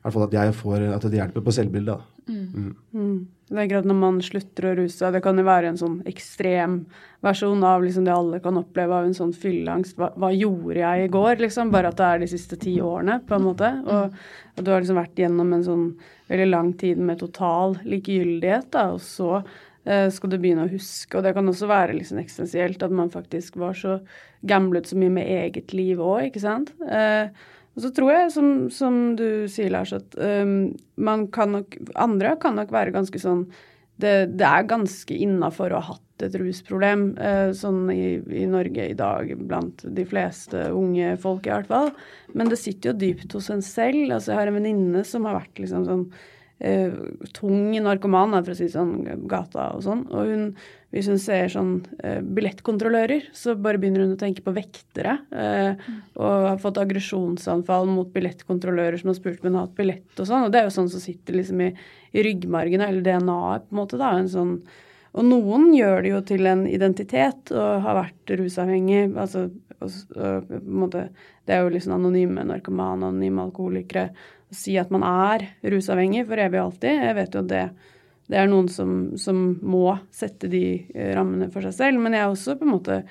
[0.03, 2.09] i hvert fall at jeg får, at det hjelper på selvbildet.
[2.27, 2.46] Mm.
[2.55, 2.70] Mm.
[2.94, 3.18] Mm.
[3.53, 5.12] Det er greit når man slutter å ruse seg.
[5.14, 6.77] Det kan jo være en sånn ekstrem
[7.22, 9.94] versjon av liksom det alle kan oppleve av en sånn fylleangst.
[10.01, 11.37] Hva, hva, gjorde jeg i går?
[11.44, 13.70] liksom, Bare at det er de siste ti årene, på en måte.
[13.87, 14.16] Og,
[14.57, 15.87] at du har liksom vært gjennom en sånn
[16.33, 19.42] veldig lang tid med total likegyldighet, da, og så
[19.82, 21.16] skal du begynne å huske.
[21.18, 23.96] Og det kan også være liksom eksistensielt at man faktisk var så
[24.46, 26.70] gamblet så mye med eget liv òg, ikke sant.
[26.86, 27.32] Eh,
[27.72, 32.34] og så tror jeg, som, som du sier, Lars, at um, man kan nok Andre
[32.40, 33.46] kan nok være ganske sånn
[34.02, 38.88] det, det er ganske innafor å ha hatt et rusproblem uh, sånn i, i, Norge
[38.90, 41.90] i dag, blant de fleste unge folk i hvert fall.
[42.36, 44.04] Men det sitter jo dypt hos en selv.
[44.08, 46.06] Altså, jeg har en venninne som har vært liksom sånn
[46.62, 46.92] eh,
[47.37, 48.94] tung narkoman, for å si sånn,
[49.31, 50.05] gata og sånn.
[50.11, 50.44] Og hun,
[50.94, 51.72] hvis hun ser sånn
[52.05, 55.18] eh, billettkontrollører, så bare begynner hun å tenke på vektere.
[55.31, 60.22] Eh, og har fått aggresjonsanfall mot billettkontrollører som har spurt om hun har hatt billett
[60.22, 60.46] og sånn.
[60.46, 61.72] Og det er jo sånn som sitter liksom i,
[62.14, 64.01] i ryggmargen, eller DNA-et, på en måte.
[64.01, 64.57] da, en sånn
[65.12, 69.11] og noen gjør det jo til en identitet og har vært rusavhengig.
[69.12, 69.51] altså
[69.83, 71.09] og, og, på en måte,
[71.44, 74.11] Det er jo liksom anonyme narkomane, anonyme alkoholikere
[74.52, 77.02] si at man er rusavhengig for evig og alltid.
[77.06, 77.62] Jeg vet jo at det,
[78.32, 82.02] det er noen som, som, må sette de eh, rammene for seg selv.
[82.02, 83.02] Men jeg er også på en måte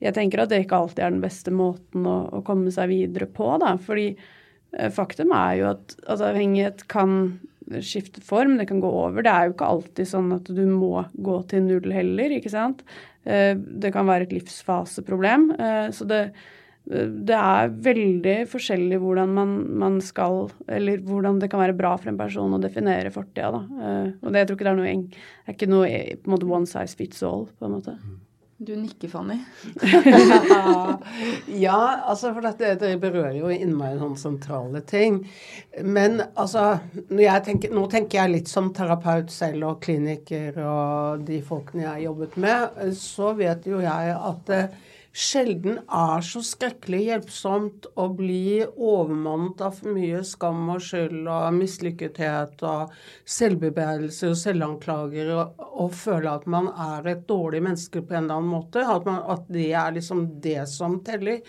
[0.00, 3.28] Jeg tenker at det ikke alltid er den beste måten å, å komme seg videre
[3.28, 3.74] på, da.
[3.76, 7.18] Fordi eh, faktum er jo at, altså, avhengighet kan
[7.84, 9.22] skifte form, det kan gå over.
[9.22, 12.80] Det er jo ikke alltid sånn at du må gå til null heller, ikke sant.
[13.28, 15.52] Eh, det kan være et livsfaseproblem.
[15.94, 16.22] Så det,
[16.90, 22.10] det er veldig forskjellig hvordan man, man, skal Eller hvordan det kan være bra for
[22.10, 23.60] en person å definere fortida, da.
[23.60, 26.34] Uh, og det jeg tror ikke det er noe Det er ikke noe på en
[26.34, 27.94] måte one size fits all, på en måte.
[28.60, 29.38] Du nikker, Fanny.
[31.64, 35.22] ja, altså for dette, dere berører jo innmari noen sentrale ting.
[35.80, 36.74] Men altså
[37.08, 42.04] tenker, Nå tenker jeg litt som terapeut selv og kliniker og de folkene jeg har
[42.10, 48.60] jobbet med, så vet jo jeg at uh, sjelden er så skrekkelig hjelpsomt å bli
[48.62, 52.94] overmannet av for mye skam og skyld og mislykkethet og
[53.38, 58.38] selvbebeidelse og selvanklager og, og, føle at man er et dårlig menneske på en eller
[58.38, 58.84] annen måte.
[58.86, 61.42] At, man, at det er liksom det som teller.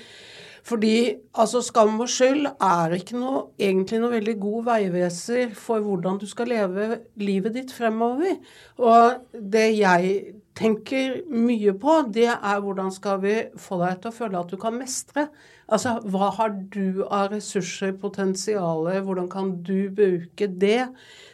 [0.65, 6.19] Fordi altså, skam og skyld er ikke noe, egentlig noe veldig god veiveser for hvordan
[6.21, 8.37] du skal leve livet ditt fremover.
[8.81, 14.15] Og det jeg tenker mye på, det er hvordan skal vi få deg til å
[14.15, 15.27] føle at du kan mestre.
[15.71, 20.89] Altså, hva har du av ressurser, potensialer, hvordan kan du bruke det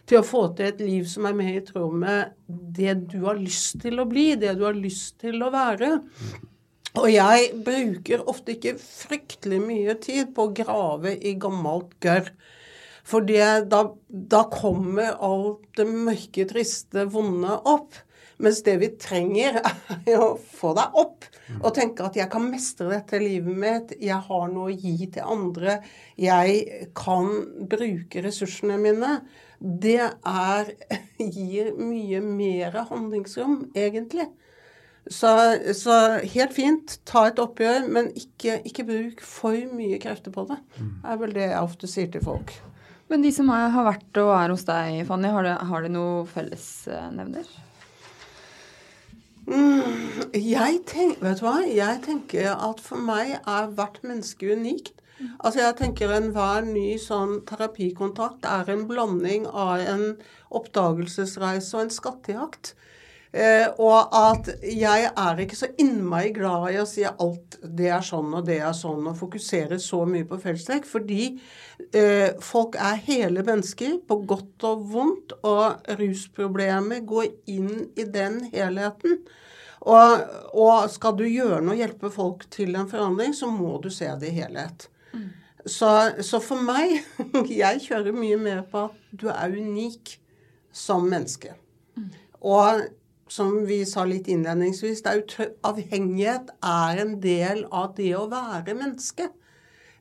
[0.08, 3.40] til å få til et liv som er mer i tråd med det du har
[3.40, 5.96] lyst til å bli, det du har lyst til å være?
[6.98, 12.32] Og jeg bruker ofte ikke fryktelig mye tid på å grave i gammelt gørr.
[13.08, 13.62] For da,
[14.10, 17.96] da, kommer alt det mørke, triste, vonde opp.
[18.38, 19.58] Mens det vi trenger,
[20.10, 21.26] er å få deg opp
[21.58, 23.94] og tenke at jeg kan mestre dette livet mitt.
[24.04, 25.80] Jeg har noe å gi til andre.
[26.22, 27.32] Jeg kan
[27.70, 29.18] bruke ressursene mine.
[29.58, 30.74] Det er,
[31.18, 34.28] gir mye mer handlingsrom, egentlig.
[35.08, 35.30] Så,
[35.74, 35.94] så,
[36.28, 40.60] helt fint, ta et oppgjør, men ikke, ikke, bruk for mye krefter på det.
[40.76, 42.52] Det er vel det jeg ofte sier til folk.
[43.08, 46.26] Men de som har vært og er hos deg, Fanny, har de, har de noe
[46.28, 47.48] fellesnevner?
[49.48, 51.62] Jeg, tenk, vet du hva?
[51.64, 54.98] jeg tenker at for meg er hvert menneske unikt.
[55.40, 60.04] Altså jeg tenker Enhver ny sånn terapikontakt er en blanding av en
[60.54, 62.74] oppdagelsesreise og en skattejakt.
[63.38, 68.02] Eh, og at jeg er ikke så innmari glad i å si alt det er
[68.06, 71.28] sånn og det er sånn, og fokusere så mye på fellestrekk, fordi
[71.92, 78.42] eh, folk er hele mennesker, på godt og vondt, og rusproblemet går inn i den
[78.56, 79.22] helheten.
[79.86, 84.10] Og, og skal du gjøre noe, hjelpe folk til en forandring, så må du se
[84.18, 84.90] det i helhet.
[85.68, 85.90] Så,
[86.24, 87.02] så for meg
[87.62, 90.16] Jeg kjører mye mer på at du er unik
[90.74, 91.54] som menneske.
[92.40, 92.88] Og
[93.32, 95.24] som vi sa litt innledningsvis, er
[95.68, 99.30] avhengighet er en del av det å være menneske.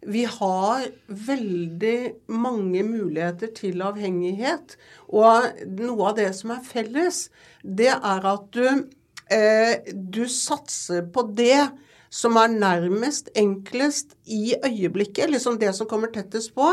[0.06, 1.98] Vi har veldig
[2.30, 4.76] mange muligheter til avhengighet.
[5.08, 7.26] Og noe av det som er felles,
[7.62, 8.86] det er at du,
[9.30, 11.72] eh, du satser på det
[12.10, 16.68] som er nærmest, enklest i øyeblikket, liksom det som kommer tettest på.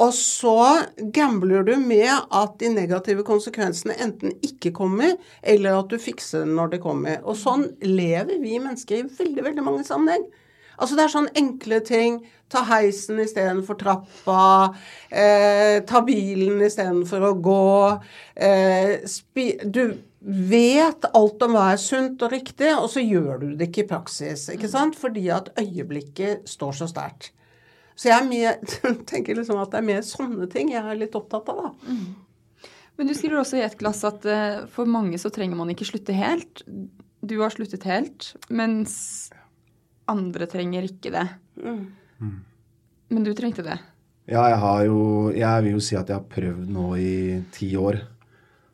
[0.00, 0.56] Og så
[1.12, 6.54] gambler du med at de negative konsekvensene enten ikke kommer, eller at du fikser det
[6.56, 7.18] når det kommer.
[7.20, 10.24] Og sånn lever vi mennesker i veldig, veldig mange sammenheng.
[10.80, 12.20] Altså Det er sånn enkle ting.
[12.50, 14.44] Ta heisen istedenfor trappa.
[15.12, 17.66] Eh, ta bilen istedenfor å gå.
[18.34, 19.84] Eh, spi du
[20.20, 23.90] vet alt om hva er sunt og riktig, og så gjør du det ikke i
[23.92, 24.48] praksis.
[24.52, 24.96] ikke sant?
[24.96, 27.30] Fordi at øyeblikket står så sterkt.
[28.00, 28.56] Så jeg er mer,
[29.10, 31.66] tenker liksom at det er mer sånne ting jeg er litt opptatt av.
[31.66, 31.94] da.
[32.96, 35.88] Men du skriver også i et glass at eh, for mange så trenger man ikke
[35.88, 36.64] slutte helt.
[37.20, 38.94] Du har sluttet helt, mens
[40.08, 41.26] andre trenger ikke det.
[43.10, 43.76] Men du trengte det.
[44.30, 44.98] Ja, jeg har jo
[45.34, 47.14] Jeg vil jo si at jeg har prøvd nå i
[47.54, 47.98] ti år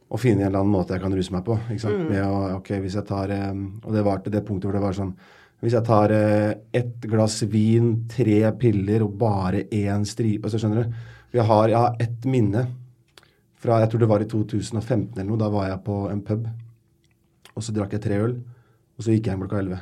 [0.06, 1.56] å finne en eller annen måte jeg kan ruse meg på.
[1.70, 2.04] ikke sant?
[2.10, 4.84] Med å, ok, hvis jeg tar eh, Og det var til det punktet hvor det
[4.84, 5.14] var sånn
[5.64, 10.85] Hvis jeg tar eh, ett glass vin, tre piller og bare én stripe så Skjønner
[10.85, 10.99] du?
[11.37, 12.66] Jeg har, jeg har ett minne
[13.61, 15.40] fra Jeg tror det var i 2015 eller noe.
[15.40, 16.45] Da var jeg på en pub,
[17.57, 18.37] og så drakk jeg tre øl,
[18.97, 19.81] og så gikk jeg hjem klokka 11.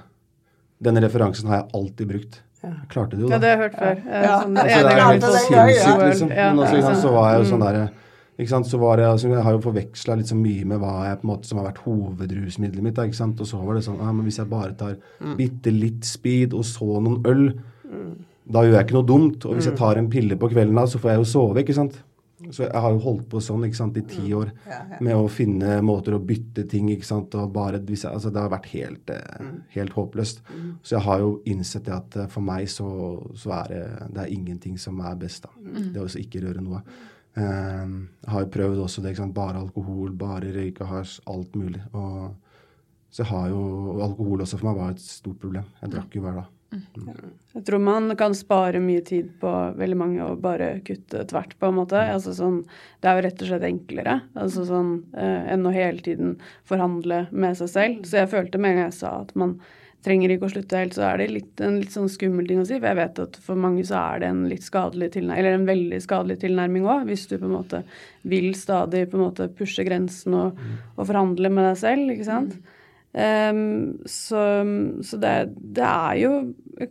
[0.85, 2.41] Denne referansen har jeg alltid brukt.
[2.65, 3.35] Jeg klarte det jo, da.
[3.37, 3.99] Ja, det har jeg hørt før.
[4.09, 4.39] Ja.
[4.41, 6.31] Sånn, Altså, det er helt sinnssykt, liksom.
[6.33, 6.95] Men også, ja.
[7.03, 7.51] så var jeg jo Mm.
[7.51, 8.04] sånn der, ikke sant,
[8.38, 11.31] så var jeg, altså, jeg har jo forveksla liksom mye med hva jeg på en
[11.37, 12.94] måte som har vært hovedrusmiddelet mitt.
[12.94, 13.40] Da, ikke sant?
[13.40, 15.37] Og så var det sånn ah, men hvis jeg bare tar Mm.
[15.37, 17.53] bitte litt speed og så noen øl,
[18.51, 19.44] da gjør jeg ikke noe dumt.
[19.47, 19.70] Og hvis Mm.
[19.70, 22.03] jeg tar en pille på kvelden, da, så får jeg jo sove, ikke sant.
[22.51, 24.37] Så jeg har jo holdt på sånn ikke sant, i ti Mm.
[24.37, 24.51] år
[25.01, 28.51] med å finne måter å bytte ting ikke sant, og bare, jeg, altså Det har
[28.51, 29.62] vært helt, eh, Mm.
[29.70, 30.40] helt håpløst.
[30.83, 34.23] Så jeg har jo innsett det at eh, for meg så, så er det, det
[34.27, 35.42] er ingenting som er best.
[35.44, 35.49] da.
[35.62, 36.83] Det å også ikke røre noe.
[37.35, 37.85] Eh,
[38.25, 39.14] jeg har prøvd også det.
[39.14, 41.83] ikke sant, Bare alkohol, bare røyke hasj, alt mulig.
[41.92, 42.35] Og,
[43.11, 43.62] så jeg har jo
[44.03, 45.66] Alkohol også for meg var et stort problem.
[45.83, 46.51] Jeg drakk jo hver dag.
[47.55, 51.70] Jeg tror man kan spare mye tid på veldig mange og bare kutte tvert, på
[51.70, 52.01] en måte.
[52.01, 52.62] Altså sånn,
[53.01, 56.35] det er jo rett og slett enklere altså sånn, eh, enn å hele tiden
[56.66, 58.05] forhandle med seg selv.
[58.09, 59.59] Så jeg følte med en gang jeg sa at man
[60.05, 62.67] trenger ikke å slutte helt, så er det litt, en litt sånn skummel ting å
[62.69, 62.77] si.
[62.77, 65.67] For jeg vet at for mange så er det en litt skadelig tilnærming, eller en
[65.69, 67.83] veldig skadelig tilnærming òg, hvis du på en måte
[68.29, 70.64] vil stadig på en måte pushe grensen og,
[70.97, 72.57] og forhandle med deg selv, ikke sant.
[73.14, 74.40] Um, så
[75.07, 75.35] så det,
[75.77, 76.33] det er jo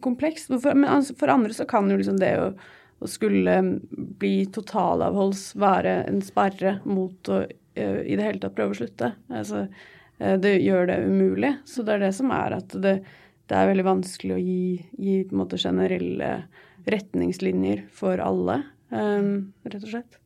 [0.02, 0.54] komplekst.
[0.54, 2.54] For, men altså, for andre så kan jo liksom det å,
[3.04, 3.58] å skulle
[4.22, 9.12] bli totalavholds være en sperre mot å eh, i det hele tatt prøve å slutte.
[9.34, 9.68] Altså,
[10.44, 11.54] det gjør det umulig.
[11.70, 12.98] Så det er det som er at det,
[13.50, 16.30] det er veldig vanskelig å gi, gi på en måte generelle
[16.90, 18.60] retningslinjer for alle,
[18.92, 20.20] um, rett og slett.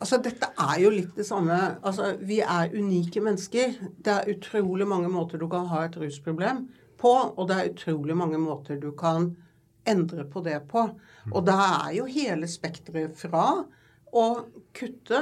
[0.00, 1.56] Altså, dette er jo litt det samme.
[1.84, 3.76] Altså, vi er unike mennesker.
[4.04, 6.66] Det er utrolig mange måter du kan ha et rusproblem
[7.00, 9.32] på, og det er utrolig mange måter du kan
[9.88, 10.86] endre på det på.
[11.32, 13.46] Og det er jo hele spekteret fra
[14.14, 14.26] å
[14.76, 15.20] kutte,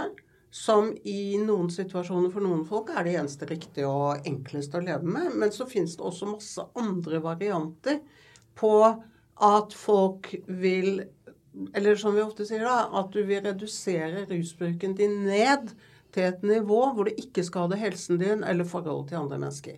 [0.52, 5.08] som i noen situasjoner for noen folk er det eneste riktige og enkleste å leve
[5.08, 8.02] med, men så finnes det også masse andre varianter
[8.60, 8.74] på
[9.42, 11.06] at folk vil
[11.76, 15.72] eller som vi ofte sier, da, at du vil redusere rusbruken din ned
[16.12, 19.76] til et nivå hvor det ikke skader helsen din eller forholdet til andre mennesker.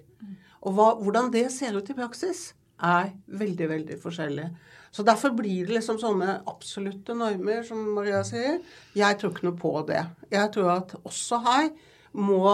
[0.65, 4.47] Og hva, hvordan det ser ut i praksis, er veldig, veldig forskjellig.
[4.95, 8.61] Så derfor blir det liksom sånne absolutte normer, som Maria sier.
[8.95, 10.05] Jeg tror ikke noe på det.
[10.31, 11.73] Jeg tror at også her
[12.15, 12.45] må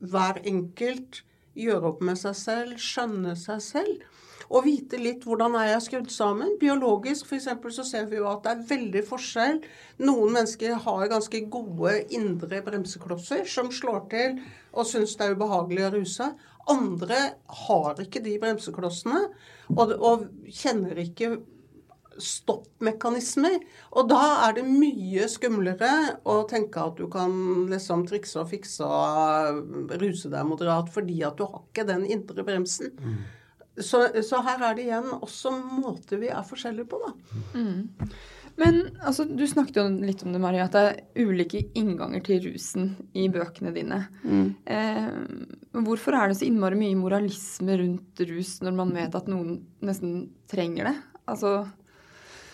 [0.00, 1.20] hver enkelt
[1.52, 4.08] gjøre opp med seg selv, skjønne seg selv
[4.52, 6.56] og vite litt hvordan er jeg skrudd sammen.
[6.60, 7.48] Biologisk f.eks.
[7.76, 9.60] så ser vi jo at det er veldig forskjell.
[10.04, 15.86] Noen mennesker har ganske gode indre bremseklosser som slår til og syns det er ubehagelig
[15.86, 16.28] å ruse.
[16.72, 17.22] Andre
[17.64, 19.24] har ikke de bremseklossene
[19.72, 21.32] og, og kjenner ikke
[22.20, 23.58] stoppmekanismer.
[23.96, 25.92] Og da er det mye skumlere
[26.28, 27.32] å tenke at du kan
[27.70, 32.44] liksom trikse og fikse og ruse deg moderat fordi at du har ikke den indre
[32.46, 32.92] bremsen.
[33.80, 37.12] Så, så, her er det igjen også måter vi er forskjellige på, da.
[37.56, 38.10] Mm.
[38.60, 42.42] Men altså, du snakket jo litt om det, Maria, at det er ulike innganger til
[42.50, 44.02] rusen i bøkene dine.
[44.28, 44.50] Mm.
[44.76, 49.62] Eh, hvorfor er det så innmari mye moralisme rundt rus når man vet at noen
[49.80, 50.96] nesten trenger det?
[51.32, 51.62] Altså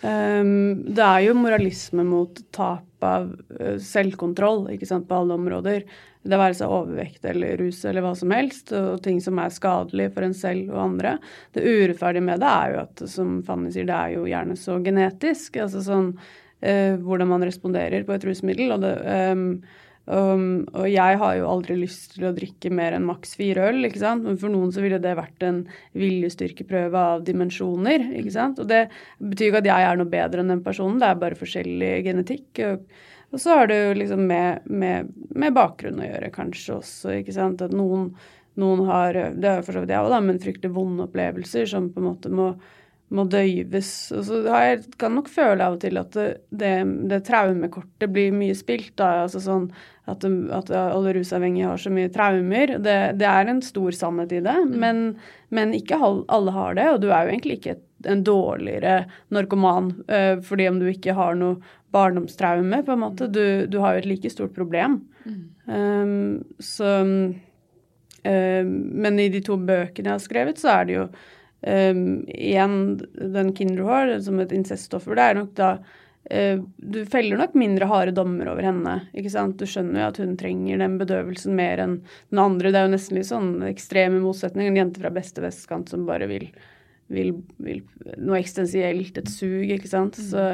[0.03, 3.31] det er jo moralisme mot tap av
[3.61, 5.85] uh, selvkontroll ikke sant, på alle områder.
[6.29, 10.11] Det være seg overvekt eller rus eller hva som helst, og ting som er skadelig
[10.15, 11.17] for en selv og andre.
[11.55, 14.79] Det urettferdige med det er jo at, som Fanny sier, det er jo gjerne så
[14.85, 15.61] genetisk.
[15.65, 18.75] Altså sånn uh, hvordan man responderer på et rusmiddel.
[18.77, 18.95] Og det,
[19.33, 19.47] um,
[20.09, 23.83] Um, og jeg har jo aldri lyst til å drikke mer enn maks fire øl,
[23.85, 24.25] ikke sant.
[24.25, 25.61] Men for noen så ville det vært en
[25.99, 28.63] viljestyrkeprøve av dimensjoner, ikke sant.
[28.63, 28.87] Og det
[29.21, 32.49] betyr ikke at jeg er noe bedre enn den personen, det er bare forskjellig genetikk.
[32.71, 32.89] Og,
[33.35, 37.37] og så har det jo liksom med, med, med, bakgrunn å gjøre, kanskje også, ikke
[37.37, 37.67] sant.
[37.69, 38.09] At noen,
[38.59, 41.93] noen har, det har for så vidt jeg òg, da, men fryktelig vonde opplevelser som
[41.93, 42.55] på en måte må
[43.15, 43.91] må døyves.
[44.17, 46.73] Og så jeg, kan nok føle av og til at det, det,
[47.11, 48.95] det traumekortet blir mye spilt.
[49.01, 49.71] Da, altså sånn
[50.09, 52.75] at, at, alle rusavhengige har så mye traumer.
[52.85, 54.75] Det, det er en stor sannhet i det, mm.
[54.81, 55.03] men,
[55.55, 56.89] men, ikke alle har det.
[56.95, 59.03] Og du er jo egentlig ikke en dårligere
[59.35, 61.59] narkoman uh, fordi om du ikke har noe
[61.95, 63.31] barndomstraume, på en måte.
[63.33, 65.01] Du, du har jo et like stort problem.
[65.25, 65.41] Mm.
[65.69, 67.35] Um, så um,
[68.25, 71.11] Men i de to bøkene jeg har skrevet, så er det jo
[71.59, 75.71] Um, igjen, den Kinderhår som et inceststoffer, det er nok da
[76.29, 78.95] Du feller nok mindre harde dommer over henne.
[79.17, 79.57] ikke sant?
[79.61, 81.95] Du skjønner jo at hun trenger den bedøvelsen mer enn
[82.29, 82.73] den andre.
[82.73, 84.73] Det er jo nesten litt sånn ekstreme motsetninger.
[84.73, 86.51] En jente fra beste vestkant som bare vil,
[87.09, 87.33] vil,
[87.65, 87.81] vil
[88.21, 90.21] noe eksistensielt, et sug, ikke sant.
[90.21, 90.51] Så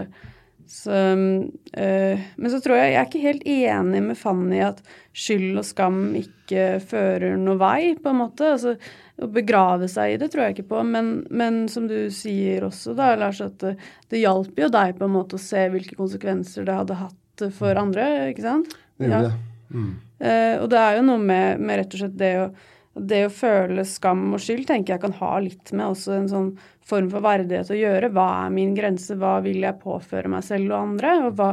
[0.70, 4.80] så, øh, men så tror jeg jeg er ikke helt enig med Fanny at
[5.14, 8.54] skyld og skam ikke fører noe vei, på en måte.
[8.56, 8.76] Altså,
[9.22, 12.96] å begrave seg i det tror jeg ikke på, men, men som du sier også,
[12.98, 13.76] da, Lars, at det,
[14.10, 17.78] det hjalp jo deg på en måte å se hvilke konsekvenser det hadde hatt for
[17.78, 18.74] andre, ikke sant?
[18.98, 19.30] Det gjorde ja.
[19.30, 19.74] det.
[19.74, 19.92] Mm.
[20.24, 22.48] Uh, og det er jo noe med, med rett og slett det å
[22.94, 26.50] det å føle skam og skyld tenker jeg kan ha litt med også en sånn
[26.86, 28.10] form for verdighet å gjøre.
[28.14, 31.14] Hva er min grense, hva vil jeg påføre meg selv og andre?
[31.24, 31.48] Og, hva,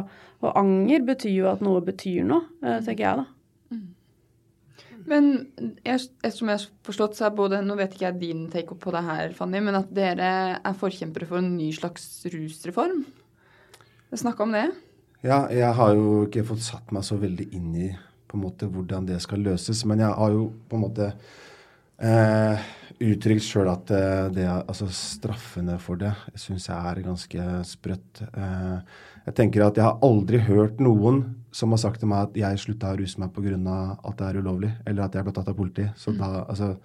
[0.46, 3.26] og anger betyr jo at noe betyr noe, eh, tenker jeg da.
[3.74, 3.88] Mm.
[5.10, 5.32] Men
[5.82, 8.94] jeg, ettersom jeg har forstått, så er både Nå vet ikke jeg din take på
[8.94, 13.02] det her, Fanny, men at dere er forkjempere for en ny slags rusreform?
[14.14, 14.68] Snakka om det?
[15.26, 17.90] Ja, jeg har jo ikke fått satt meg så veldig inn i
[18.32, 19.84] på en måte hvordan det skal løses.
[19.90, 21.12] Men jeg har jo på en måte
[22.02, 22.70] eh,
[23.02, 28.24] uttrykt sjøl at eh, det, altså straffene for det syns jeg er ganske sprøtt.
[28.32, 32.38] Eh, jeg tenker at jeg har aldri hørt noen som har sagt til meg at
[32.40, 33.98] jeg slutta å ruse meg pga.
[34.04, 35.88] at det er ulovlig, eller at jeg ble tatt av politi.
[35.96, 36.18] Så mm.
[36.18, 36.78] da, altså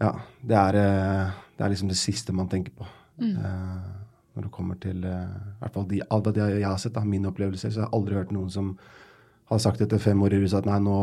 [0.00, 0.12] Ja.
[0.42, 2.86] Det er, eh, det er, liksom det siste man tenker på.
[3.20, 3.36] Mm.
[3.36, 3.92] Eh,
[4.36, 7.00] når det kommer til eh, i hvert fall de, Alt det jeg har sett, da,
[7.04, 8.74] mine opplevelser, så jeg har aldri hørt noen som
[9.46, 10.94] har sagt etter fem år i ruset at nei, nå,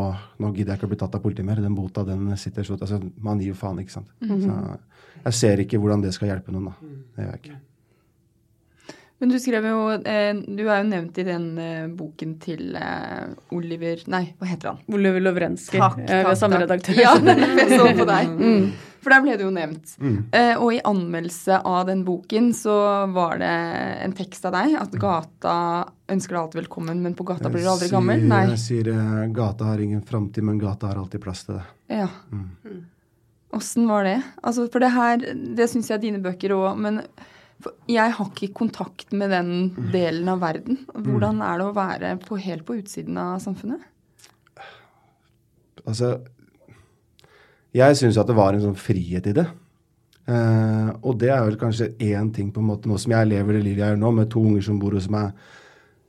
[0.44, 1.62] nå, gidder jeg ikke å bli tatt av politiet mer.
[1.64, 2.82] Den bota, den sitter slutt.
[2.84, 4.10] altså, Man gir jo faen, ikke sant.
[4.20, 4.42] Mm -hmm.
[4.44, 6.74] Så jeg ser ikke hvordan det skal hjelpe noen, da.
[7.16, 7.60] Det gjør jeg ikke.
[9.20, 13.28] Men du skrev jo eh, Du er jo nevnt i den eh, boken til eh,
[13.56, 14.80] Oliver Nei, hva heter han?
[14.92, 15.80] Oliver Lovrenskij.
[15.80, 16.38] Takk, takk, takk.
[16.38, 17.00] Samme redaktør.
[17.00, 17.14] Ja,
[17.62, 18.28] jeg så på deg.
[18.28, 18.74] Mm.
[19.04, 19.96] For der ble det jo nevnt.
[20.00, 20.18] Mm.
[20.32, 22.76] Eh, og i anmeldelse av den boken så
[23.12, 23.52] var det
[24.06, 25.58] en tekst av deg at gata
[26.14, 28.24] ønsker deg alltid velkommen, men på gata blir du aldri gammel.
[28.30, 28.46] Nei.
[28.54, 31.68] Jeg sier uh, gata har ingen framtid, men gata har alltid plass til det.
[32.00, 32.10] Ja.
[32.32, 32.82] Mm.
[33.54, 34.18] Var det?
[34.42, 35.24] Altså, for det her,
[35.60, 37.04] det syns jeg dine bøker òg, men
[37.88, 39.52] jeg har ikke kontakt med den
[39.94, 40.82] delen av verden.
[40.94, 43.84] Hvordan er det å være på, helt på utsiden av samfunnet?
[45.84, 46.16] Altså,
[47.74, 49.46] jeg syns at det var en sånn frihet i det.
[50.30, 53.58] Eh, og det er vel kanskje én ting på en måte nå som jeg lever
[53.58, 55.34] det livet jeg gjør nå, med to unger som bor hos meg.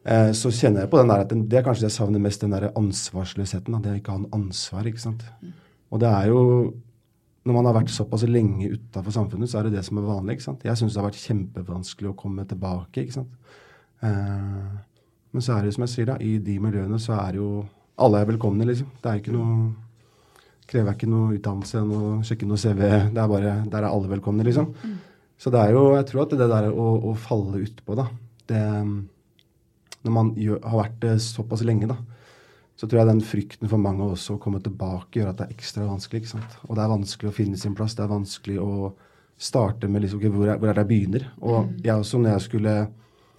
[0.04, 2.22] Eh, så kjenner jeg på den der at den, det er kanskje det jeg savner
[2.22, 3.78] mest, den der ansvarsløsheten.
[3.82, 4.86] Det å ikke ha noe ansvar.
[4.86, 5.24] ikke sant?
[5.90, 6.74] Og det er jo
[7.44, 10.38] Når man har vært såpass lenge utafor samfunnet, så er det det som er vanlig.
[10.38, 10.62] ikke sant?
[10.64, 13.02] Jeg syns det har vært kjempevanskelig å komme tilbake.
[13.02, 13.34] ikke sant?
[14.00, 14.70] Eh,
[15.34, 17.66] men så er det som jeg sier, da, i de miljøene så er jo
[18.00, 18.88] alle er velkomne, liksom.
[19.02, 19.74] Det er ikke noe
[20.70, 22.82] krever ikke noe utdannelse, noe, sjekke noe CV.
[23.12, 24.72] Det er bare, Der er alle velkomne, liksom.
[24.82, 24.96] Mm.
[25.38, 28.08] Så det er jo Jeg tror at det der å, å falle utpå, da
[28.48, 28.60] det,
[30.04, 31.96] Når man gjør, har vært det såpass lenge, da,
[32.76, 35.54] så tror jeg den frykten for mange også å komme tilbake gjør at det er
[35.54, 36.22] ekstra vanskelig.
[36.22, 36.56] ikke sant?
[36.68, 37.94] Og det er vanskelig å finne sin plass.
[37.94, 38.90] Det er vanskelig å
[39.38, 41.28] starte med liksom, hvor, er, hvor er det jeg begynner.
[41.40, 41.70] Og mm.
[41.86, 42.74] jeg også, når jeg skulle,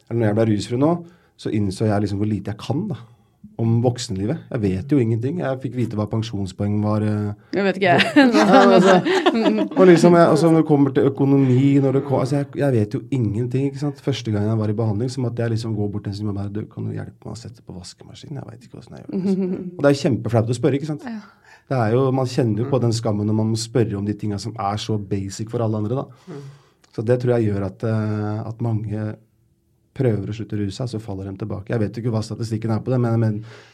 [0.08, 0.92] eller når jeg ble rusfri nå,
[1.36, 2.88] så innså jeg liksom hvor lite jeg kan.
[2.94, 2.98] da.
[3.62, 4.38] Om voksenlivet.
[4.52, 5.40] Jeg vet jo ingenting.
[5.40, 7.02] Jeg fikk vite hva pensjonspoeng var.
[7.06, 8.02] eh, Jeg vet ikke, jeg.
[8.36, 8.96] Ja, altså,
[9.78, 12.74] og liksom, jeg, altså Når det kommer til økonomi når det kom, altså jeg, jeg
[12.74, 13.66] vet jo ingenting.
[13.70, 14.02] ikke sant?
[14.06, 16.34] Første gang jeg var i behandling, så måtte jeg liksom gå bort til en som
[16.36, 18.42] bare du, kan du hjelpe meg å sette på vaskemaskinen?
[18.42, 19.24] Jeg veit ikke åssen jeg gjør det.
[19.26, 19.72] Liksom.
[19.78, 21.08] Og det er kjempeflaut å spørre, ikke sant.
[21.66, 24.14] Det er jo, Man kjenner jo på den skammen når man må spørre om de
[24.14, 26.04] tinga som er så basic for alle andre.
[26.04, 26.36] da.
[26.96, 29.16] Så det tror jeg gjør at, eh, at mange
[29.96, 31.72] prøver å slutte å ruse seg, så faller de tilbake.
[31.74, 33.22] Jeg vet ikke hva statistikken er på det, men jeg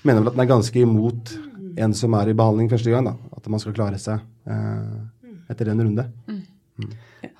[0.08, 1.34] mener vel at den er ganske imot
[1.82, 3.08] en som er i behandling første gang.
[3.10, 3.16] da.
[3.38, 5.00] At man skal klare seg eh,
[5.52, 6.06] etter en runde.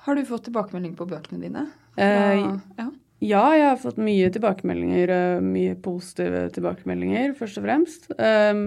[0.06, 1.68] Har du fått tilbakemelding på bøkene dine?
[1.96, 2.42] Eh,
[2.80, 2.88] ja.
[3.22, 8.08] Ja, jeg har fått mye tilbakemeldinger, eh, mye positive tilbakemeldinger, først og fremst.
[8.18, 8.64] Um,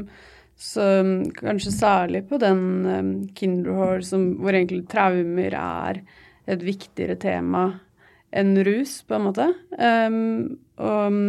[0.56, 4.00] så um, kanskje særlig på den um, Kinderhore
[4.40, 6.00] hvor egentlig traumer er
[6.48, 7.66] et viktigere tema
[8.36, 9.50] enn rus, på en måte.
[9.78, 11.20] Um, og um,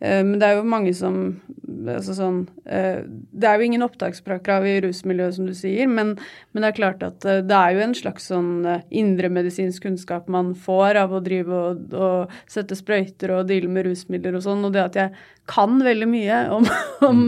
[0.00, 1.20] um, det er jo mange som
[1.66, 6.14] altså sånn, eh, Det er jo ingen opptakskrav i rusmiljøet, som du sier, men,
[6.52, 10.30] men det er klart at eh, det er jo en slags sånn eh, indremedisinsk kunnskap
[10.32, 14.64] man får av å drive og, og sette sprøyter og deale med rusmidler og sånn.
[14.66, 15.14] Og det at jeg
[15.46, 16.66] kan veldig mye om,
[17.08, 17.20] om,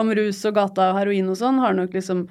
[0.00, 2.24] om rus og gata og heroin og sånn, har nok liksom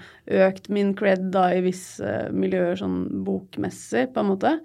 [0.47, 4.55] økt min cred da i visse miljøer sånn bokmessig, på en måte.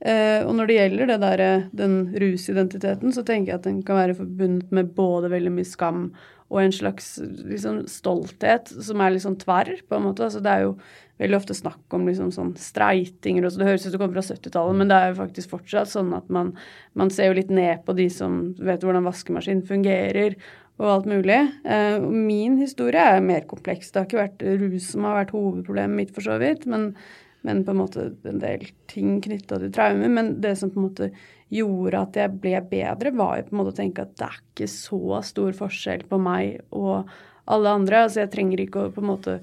[0.00, 3.80] Eh, og når det gjelder det der, eh, den rusidentiteten, så tenker jeg at den
[3.86, 6.10] kan være forbundet med både veldig mye skam
[6.50, 10.26] og en slags liksom, stolthet som er litt sånn tverr, på en måte.
[10.26, 10.74] Altså, det er jo
[11.20, 13.60] veldig ofte snakk om liksom, sånn streitinger og så.
[13.60, 16.10] Det høres ut som det kommer fra 70-tallet, men det er jo faktisk fortsatt sånn
[16.16, 16.54] at man,
[16.98, 20.38] man ser jo litt ned på de som vet hvordan vaskemaskin fungerer
[20.80, 21.40] og alt mulig.
[21.68, 23.92] Eh, min historie er mer kompleks.
[23.92, 26.64] Det har ikke vært rus som har vært hovedproblemet mitt, for så vidt.
[26.70, 26.94] men
[27.42, 30.12] men på en måte en del ting knytta til traumer.
[30.12, 31.10] Men det som på en måte
[31.50, 34.38] gjorde at jeg ble bedre, var jo på en måte å tenke at det er
[34.42, 37.10] ikke så stor forskjell på meg og
[37.50, 38.04] alle andre.
[38.04, 39.38] Altså jeg trenger ikke å på en måte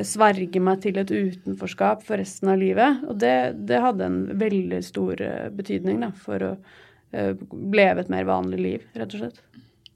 [0.00, 3.02] sverge meg til et utenforskap for resten av livet.
[3.08, 3.34] Og det,
[3.68, 7.34] det hadde en veldig stor eh, betydning da, for å uh,
[7.76, 9.42] leve et mer vanlig liv, rett og slett.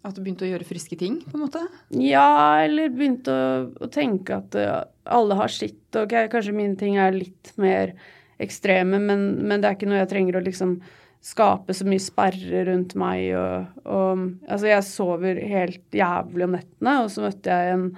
[0.06, 1.64] At du begynte å gjøre friske ting, på en måte?
[1.98, 3.48] Ja, eller begynte å,
[3.82, 7.96] å tenke at uh, alle har sitt, og okay, kanskje mine ting er litt mer
[8.42, 10.76] ekstreme, men, men, det er ikke noe jeg trenger å liksom
[11.24, 13.32] skape så mye sperre rundt meg.
[13.40, 17.88] Og, og, altså, jeg sover helt jævlig om nettene, og så møtte jeg en,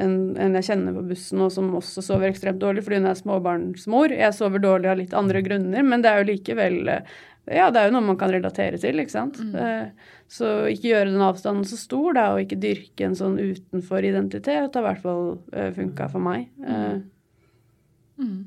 [0.00, 3.20] en, en jeg kjenner på bussen og som også sover ekstremt dårlig fordi hun er
[3.20, 4.14] småbarnsmor.
[4.16, 6.80] Jeg sover dårlig av litt andre grunner, men det er jo likevel
[7.44, 9.36] ja, det er jo noe man kan relatere til, ikke sant.
[9.36, 9.92] Mm.
[10.32, 14.72] Så ikke gjøre den avstanden så stor, da, og ikke dyrke en sånn utenfor identitet,
[14.72, 16.46] har i hvert fall uh, funka for meg.
[16.64, 17.02] Mm.
[18.16, 18.38] Mm.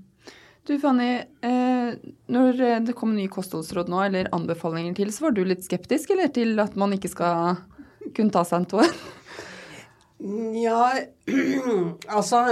[0.67, 1.11] Du Fanny,
[1.45, 1.93] eh,
[2.27, 6.33] når det kom nye kostholdsråd nå, eller anbefalinger til, så var du litt skeptisk, eller
[6.35, 7.61] til at man ikke skal
[8.17, 8.97] kunne ta seg en tår?
[10.17, 10.93] Ja,
[12.17, 12.45] altså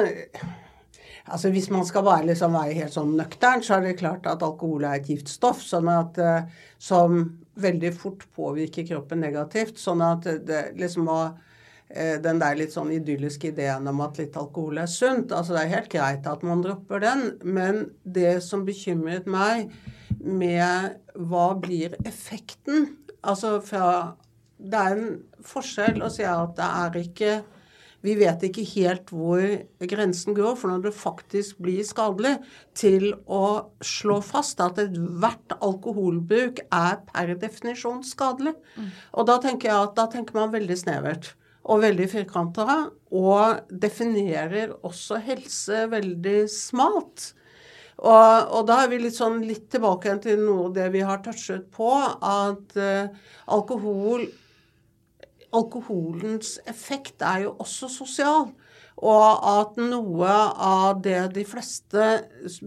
[1.26, 4.44] Altså Hvis man skal være, liksom, være helt sånn nøktern, så er det klart at
[4.46, 6.20] alkohol er et giftstoff sånn at,
[6.78, 7.24] som
[7.58, 9.80] veldig fort påvirker kroppen negativt.
[9.82, 11.18] Sånn at det liksom må
[11.96, 15.34] den der litt sånn idylliske ideen om at litt alkohol er sunt.
[15.34, 19.74] altså Det er helt greit at man dropper den, men det som bekymret meg
[20.22, 22.92] med hva blir effekten
[23.26, 24.16] Altså fra
[24.58, 27.32] Det er en forskjell å si at det er ikke
[28.06, 29.44] vi vet ikke helt hvor
[29.90, 32.36] grensen går for når det faktisk blir skadelig,
[32.78, 38.56] til å slå fast at ethvert alkoholbruk er per definisjon skadelig.
[38.76, 38.92] Mm.
[39.18, 41.34] Og da tenker jeg at da tenker man veldig snevert
[41.66, 42.76] og veldig firkanta,
[43.16, 47.32] og definerer også helse veldig smalt.
[47.96, 51.24] Og, og, da er vi litt, sånn, litt tilbake til noe av det vi har
[51.26, 54.28] touchet på, at uh, alkohol
[55.56, 58.50] alkoholens effekt er jo også sosial.
[58.96, 62.04] Og at noe av det de fleste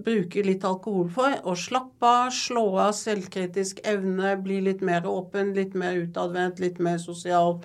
[0.04, 5.54] bruker litt alkohol for, å slappe av, slå av selvkritisk evne, bli litt mer åpen,
[5.56, 7.62] litt mer utadvendt, litt mer sosial,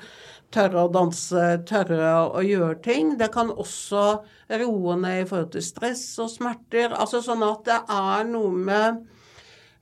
[0.53, 3.17] tørre å danse, tørre å gjøre ting.
[3.19, 4.05] Det kan også
[4.63, 6.95] roe ned i forhold til stress og smerter.
[6.95, 9.03] Altså sånn at det er noe med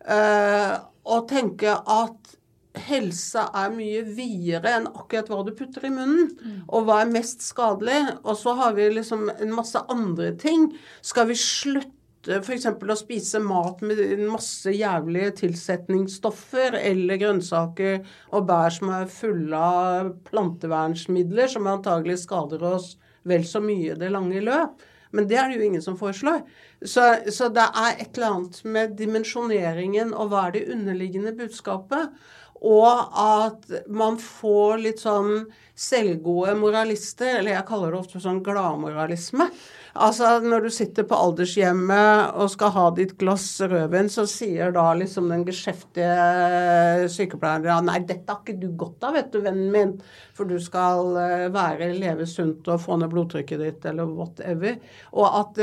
[0.10, 0.76] øh,
[1.06, 2.38] å tenke at
[2.78, 6.60] helse er mye videre enn akkurat hva du putter i munnen, mm.
[6.72, 8.00] og hva er mest skadelig.
[8.24, 10.70] Og så har vi liksom en masse andre ting.
[11.06, 11.98] Skal vi slutte
[12.42, 12.68] f.eks.
[12.70, 14.00] å spise mat med
[14.30, 22.64] masse jævlige tilsetningsstoffer eller grønnsaker og bær som er fulle av plantevernsmidler, som antagelig skader
[22.76, 22.94] oss
[23.28, 24.86] vel så mye det lange løp?
[25.12, 26.44] Men det er det jo ingen som foreslår.
[26.88, 27.04] Så,
[27.34, 32.14] så det er et eller annet med dimensjoneringen og hva er det underliggende budskapet.
[32.62, 35.48] Og at man får litt sånn
[35.82, 39.48] selvgode moralister, eller jeg kaller det ofte sånn gladmoralisme.
[39.92, 44.86] Altså når du sitter på aldershjemmet og skal ha ditt glass rødvin, så sier da
[44.96, 49.74] liksom den geskjeftige sykepleieren ja, nei, dette har ikke du godt av, vet du, vennen
[49.74, 49.94] min.
[50.38, 54.78] For du skal eh, være, leve sunt og få ned blodtrykket ditt, eller whatever.
[55.18, 55.60] Og at,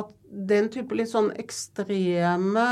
[0.00, 0.14] at
[0.48, 2.68] den type litt sånn ekstreme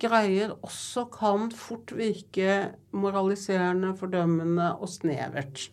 [0.00, 5.68] greier også kan fort virke moraliserende, fordømmende og snevert.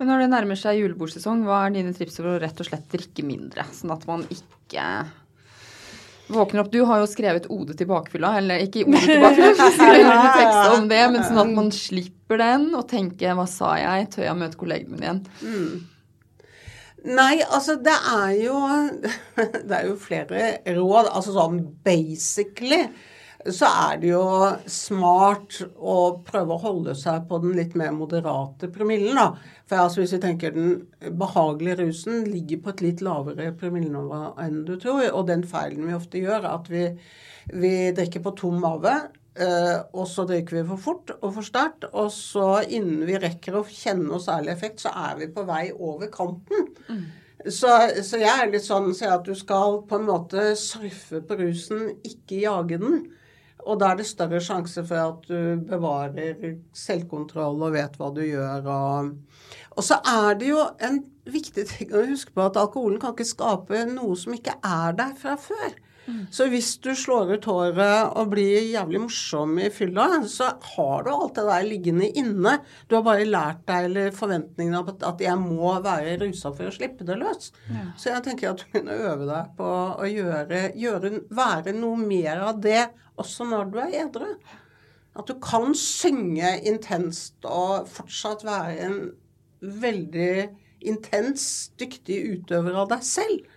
[0.00, 2.86] Men når det nærmer seg julebordsesong, hva er dine tips for å rett og slett
[2.92, 3.66] drikke mindre?
[3.76, 4.86] Sånn at man ikke
[6.30, 10.36] våkner opp Du har jo skrevet 'Ode til bakfylla', eller ikke 'Ode til bakfylla', skrevet
[10.38, 14.28] tekst om det, men sånn at man slipper den og tenker 'hva sa jeg', tør
[14.28, 15.22] jeg møte kollegene mine igjen?
[15.42, 15.86] Mm.
[17.08, 18.58] Nei, altså det er jo
[19.68, 20.42] Det er jo flere
[20.76, 21.08] råd.
[21.14, 22.84] Altså sånn basically
[23.48, 24.24] så er det jo
[24.68, 25.94] smart å
[26.26, 29.54] prøve å holde seg på den litt mer moderate promillen, da.
[29.70, 30.74] For altså hvis vi tenker den
[31.16, 35.06] behagelige rusen ligger på et litt lavere promillenivå enn du tror.
[35.14, 36.84] Og den feilen vi ofte gjør, er at vi,
[37.54, 38.92] vi drikker på tom mage.
[39.40, 41.86] Uh, og så drikker vi for fort og for sterkt.
[41.96, 45.70] Og så innen vi rekker å kjenne noe særlig effekt, så er vi på vei
[45.72, 46.68] over kanten.
[46.90, 47.06] Mm.
[47.46, 47.70] Så,
[48.04, 51.86] så, jeg er litt sånn så at du skal på en måte surfe på rusen,
[52.04, 53.06] ikke jage den.
[53.64, 58.22] Og da er det større sjanse for at du bevarer selvkontroll og vet hva du
[58.24, 58.68] gjør.
[58.68, 59.10] Og,
[59.76, 63.28] og så er det jo en viktig ting å huske på at alkoholen kan ikke
[63.28, 65.76] skape noe som ikke er der fra før.
[66.06, 66.22] Mm.
[66.32, 71.10] Så hvis du slår ut håret og blir jævlig morsom i fylla, så har du
[71.12, 72.56] alt det der liggende inne.
[72.88, 76.74] Du har bare lært deg eller forventningen av at jeg må være rusa for å
[76.74, 77.52] slippe det løs.
[77.68, 77.84] Ja.
[78.00, 79.68] Så jeg tenker at du kunne øve deg på
[80.00, 82.88] å gjøre, gjøre, være noe mer av det
[83.20, 84.32] også når du er edru.
[85.18, 89.00] At du kan synge intenst og fortsatt være en
[89.60, 90.34] veldig
[90.88, 91.44] intens,
[91.80, 93.56] dyktig utøver av deg selv.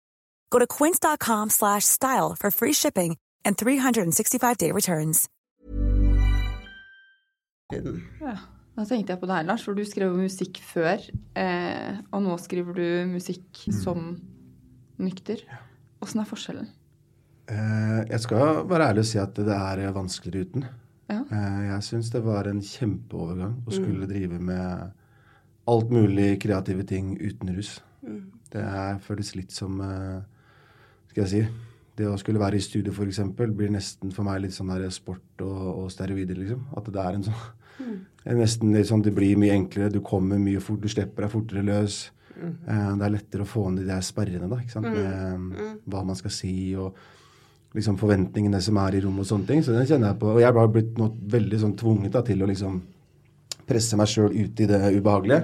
[0.51, 5.27] Go to quince.com/style for free shipping and 365-day returns.
[7.71, 8.35] Ja,
[8.75, 10.99] da tenkte jeg på deg, Lars, for du skrev musikk før,
[11.39, 13.77] eh, og nå skriver du musikk mm.
[13.79, 14.11] som
[15.01, 15.43] nykter.
[16.03, 16.69] Åssen er forskjellen?
[17.51, 20.65] Eh, jeg skal være ærlig og si at det er vanskeligere uten.
[21.11, 21.21] Ja.
[21.21, 24.11] Eh, jeg syns det var en kjempeovergang å skulle mm.
[24.11, 24.99] drive med
[25.71, 27.77] alt mulig kreative ting uten rus.
[28.03, 28.21] Mm.
[28.51, 28.67] Det
[29.05, 30.21] føles litt som eh,
[31.11, 31.41] Skal jeg si
[31.99, 35.43] Det å skulle være i studio, f.eks., blir nesten for meg litt sånn der sport
[35.43, 36.63] og, og steroider, liksom.
[36.79, 37.41] At det er en sånn
[37.83, 37.95] mm.
[38.41, 39.93] Nesten litt sånn Det blir mye enklere.
[39.93, 42.03] Du kommer mye fort, du slipper deg fortere løs.
[42.31, 42.53] Mm.
[42.65, 44.87] Det er lettere å få ned de der sperrene, da, ikke sant.
[44.87, 45.49] Mm.
[45.51, 45.73] Med mm.
[45.91, 46.53] hva man skal si.
[46.79, 46.95] og
[47.75, 49.61] liksom forventningene som er i rommet og sånne ting.
[49.63, 50.33] Så den kjenner jeg på.
[50.33, 52.81] Og jeg har blitt nå veldig sånn tvunget da, til å liksom
[53.67, 55.41] presse meg sjøl ut i det ubehagelige.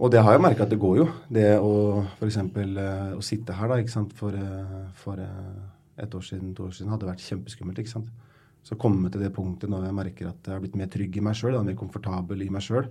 [0.00, 1.06] Og det har jeg merka at det går jo.
[1.28, 1.74] Det å
[2.16, 2.38] f.eks.
[2.40, 5.60] Eh, å sitte her da, ikke sant, for, uh, for uh,
[6.00, 7.82] et år siden, to år siden hadde vært kjempeskummelt.
[7.82, 8.08] ikke sant.
[8.64, 11.24] Så komme til det punktet når jeg merker at jeg har blitt mer trygg i
[11.24, 12.88] meg sjøl, mer komfortabel i meg sjøl.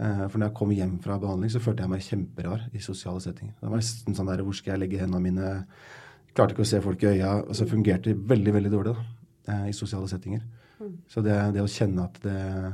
[0.00, 3.56] For når jeg kom hjem fra behandling, så følte jeg meg kjemperar i sosiale settinger.
[3.60, 5.50] Det var nesten sånn der, Hvor skal jeg legge hendene mine?
[6.34, 7.32] klarte ikke å se folk i øya.
[7.48, 9.04] og så fungerte veldig veldig dårlig da,
[9.48, 10.42] eh, i sosiale settinger.
[10.80, 10.94] Mm.
[11.08, 12.72] Så det, det, å kjenne at det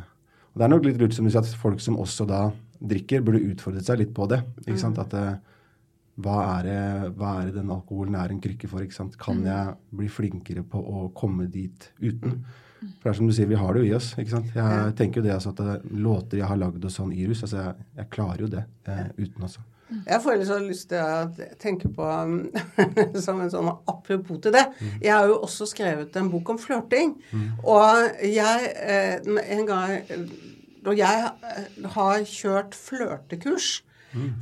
[0.55, 2.51] Og det er nok litt lurt som du sier, at folk som også da
[2.81, 4.43] drikker, burde utfordret seg litt på det.
[4.67, 5.05] ikke sant, mm.
[5.07, 5.55] at eh,
[6.25, 8.85] hva er, det, hva er det den alkoholen er en krykke for?
[8.85, 9.19] ikke sant?
[9.21, 9.49] Kan mm.
[9.51, 12.41] jeg bli flinkere på å komme dit uten?
[12.81, 14.11] For det er som du sier, vi har det jo i oss.
[14.17, 14.53] ikke sant?
[14.57, 17.63] Jeg tenker jo det altså at låter jeg har lagd og sånn i rus, altså
[17.63, 19.65] jeg, jeg klarer jo det eh, uten også.
[19.87, 22.07] Jeg får litt sånn lyst til å tenke på
[23.25, 24.65] som en sånn apropos til det.
[24.99, 27.15] Jeg har jo også skrevet en bok om flørting.
[27.63, 30.01] Og jeg eh, en gang
[30.91, 33.77] Og jeg eh, har kjørt flørtekurs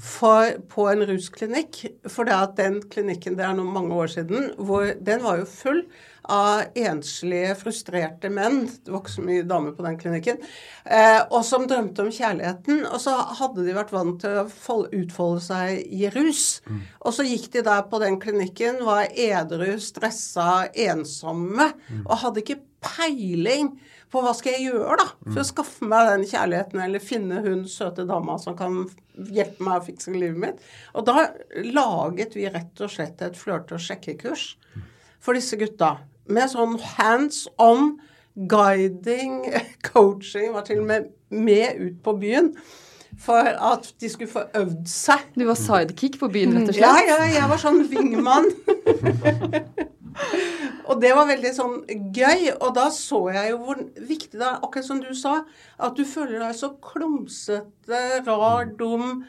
[0.01, 1.85] for, på en rusklinikk.
[2.11, 5.49] For det at den klinikken, det er noen mange år siden, hvor den var jo
[5.51, 5.81] full
[6.33, 8.63] av enslige, frustrerte menn.
[8.81, 10.39] Det var ikke så mye damer på den klinikken.
[10.85, 12.85] Eh, og som drømte om kjærligheten.
[12.89, 16.63] Og så hadde de vært vant til å utfolde seg i rus.
[16.69, 16.85] Mm.
[17.05, 22.07] Og så gikk de der på den klinikken, var edru, stressa, ensomme, mm.
[22.07, 23.75] og hadde ikke peiling
[24.15, 27.65] på hva skal jeg gjøre da, for å skaffe meg den kjærligheten, eller finne hun
[27.71, 28.85] søte dama som kan
[29.19, 30.63] hjelpe meg å fikse livet mitt.
[30.95, 31.27] Og da
[31.67, 34.47] laget vi rett og slett et flørte- og sjekkekurs
[35.25, 35.97] for disse gutta.
[36.31, 37.97] Med sånn hands on
[38.49, 39.43] guiding,
[39.91, 42.53] coaching, var til og med med ut på byen.
[43.19, 45.21] For at de skulle få øvd seg.
[45.39, 47.11] Du var sidekick på byen, rett og Ja, slett?
[47.11, 48.49] ja, jeg var sånn wingman.
[50.89, 51.79] og det var veldig sånn
[52.15, 52.51] gøy.
[52.59, 55.41] Og da så jeg jo hvor viktig det er, akkurat som du sa,
[55.79, 59.25] at du føler deg så klumsete, rar, dum.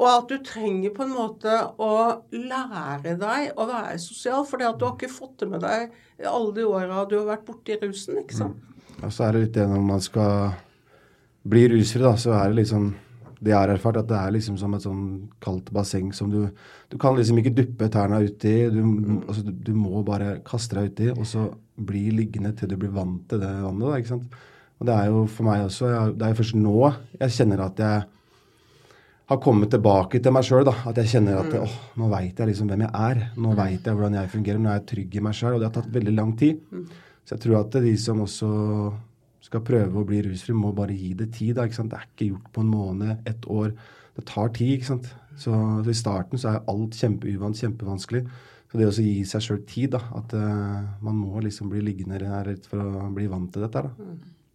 [0.00, 1.92] Og at du trenger på en måte å
[2.32, 5.90] lære deg å være sosial, fordi at du har ikke fått det med deg
[6.28, 8.66] alle de åra du har vært borti rusen, ikke sant.
[9.00, 10.50] Og så er det litt det når man skal
[11.48, 12.90] bli rusfri, da, så er det liksom
[13.40, 15.04] Det jeg har erfart, at det er liksom som et sånn
[15.40, 16.50] kaldt basseng som du
[16.92, 18.68] Du kan liksom ikke duppe tærne uti.
[18.68, 18.80] Du,
[19.26, 23.22] altså, du, må bare kaste deg uti, og så bli liggende til du blir vant
[23.28, 23.86] til det vannet.
[23.86, 24.40] da, ikke sant?
[24.80, 26.76] Og det er jo for meg også jeg, Det er først nå
[27.20, 28.08] jeg kjenner at jeg
[29.30, 30.66] har kommet tilbake til meg sjøl.
[30.66, 33.20] At jeg kjenner at åh, nå veit jeg liksom hvem jeg er.
[33.38, 34.58] Nå veit jeg hvordan jeg fungerer.
[34.58, 35.54] Nå er jeg trygg i meg sjøl.
[35.54, 36.64] Og det har tatt veldig lang tid.
[37.22, 38.48] Så jeg tror at de som også
[39.50, 41.56] skal prøve å bli rusfri, må bare gi det tid.
[41.58, 41.66] Da?
[41.66, 43.74] Det er ikke gjort på en måned, ett år.
[44.14, 44.76] Det tar tid.
[44.76, 45.10] ikke sant?
[45.34, 48.24] Så, så i starten så er alt kjempeuvant, kjempevanskelig.
[48.70, 52.20] Så det å gi seg sjøl tid, da, at uh, man må liksom bli liggende
[52.22, 53.82] rett for å bli vant til dette.
[53.82, 54.10] da.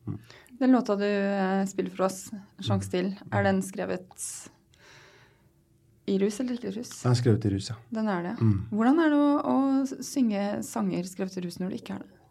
[0.08, 0.18] da.
[0.56, 2.30] Den låta du uh, spiller for oss,
[2.64, 4.28] 'Sjanse til', er den skrevet
[6.08, 6.94] i rus eller ikke rus?
[7.02, 7.76] Den er skrevet i rus, ja.
[7.92, 8.36] Den er det.
[8.72, 12.25] Hvordan er det å, å synge sanger skrevet i rus når du ikke er det?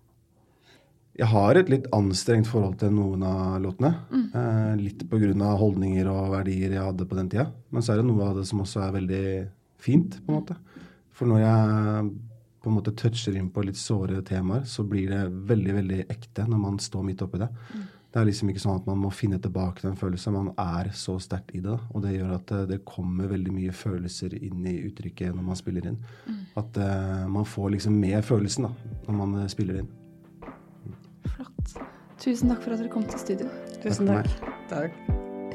[1.14, 3.92] Jeg har et litt anstrengt forhold til noen av låtene.
[4.34, 5.50] Eh, litt pga.
[5.60, 7.52] holdninger og verdier jeg hadde på den tida.
[7.70, 9.26] Men så er det noe av det som også er veldig
[9.78, 10.56] fint, på en måte.
[11.14, 12.10] For når jeg
[12.64, 16.48] på en måte toucher inn på litt såre temaer, så blir det veldig, veldig ekte
[16.48, 17.50] når man står midt oppi det.
[18.14, 20.36] Det er liksom ikke sånn at man må finne tilbake den følelsen.
[20.36, 21.74] Man er så sterkt i det.
[21.90, 25.58] Og det gjør at eh, det kommer veldig mye følelser inn i uttrykket når man
[25.58, 25.98] spiller inn.
[26.58, 28.72] At uh, man får liksom med følelsen da,
[29.08, 29.90] når man eh, spiller inn.
[32.22, 33.50] Tusen takk for at dere kom til studio.
[33.82, 34.30] Tusen takk.
[34.70, 35.14] Takk.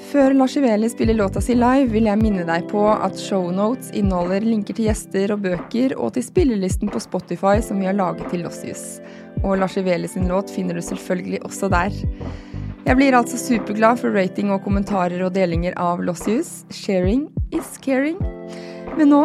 [0.10, 4.46] Før Lars Iveli spiller låta si live, vil jeg minne deg på at shownotes inneholder
[4.48, 8.46] linker til gjester og bøker, og til spillelisten på Spotify som vi har laget til
[8.46, 8.86] Lossius.
[9.44, 12.00] Og Lars Iveli sin låt finner du selvfølgelig også der.
[12.88, 16.64] Jeg blir altså superglad for rating og kommentarer og delinger av Lossius.
[16.72, 18.18] Sharing is caring.
[18.96, 19.24] Men nå,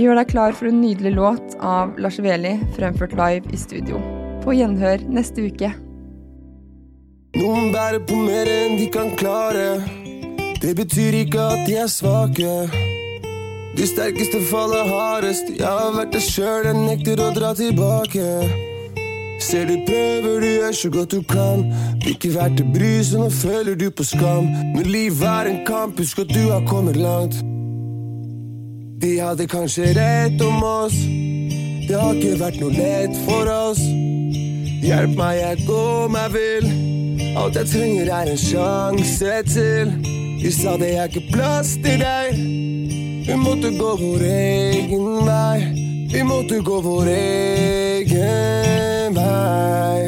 [0.00, 4.00] gjør deg klar for en nydelig låt av Lars Iveli, fremført live i studio.
[4.42, 5.74] På gjenhør neste uke.
[7.34, 9.82] Noen bærer på mer enn de kan klare.
[10.62, 12.52] Det betyr ikke at de er svake.
[13.74, 15.50] De sterkeste faller hardest.
[15.58, 18.28] Jeg har vært det sjøl, jeg nekter å dra tilbake.
[19.42, 21.66] Ser du prøver, du gjør så godt du kan.
[21.98, 24.46] Blir ikke verdt å bry seg, nå føler du på skam.
[24.76, 27.42] Når livet er en kamp, husk at du har kommet langt.
[29.02, 30.96] De hadde kanskje rett om oss.
[31.84, 33.82] Det har ikke vært noe lett for oss.
[34.86, 36.93] Hjelp meg, jeg går meg vill.
[37.34, 39.88] Alt jeg trenger er en sjanse til.
[40.38, 42.36] Du sa det er ikke plass til deg.
[43.26, 45.58] Vi måtte gå vår egen vei.
[46.12, 50.02] Vi måtte gå vår egen vei.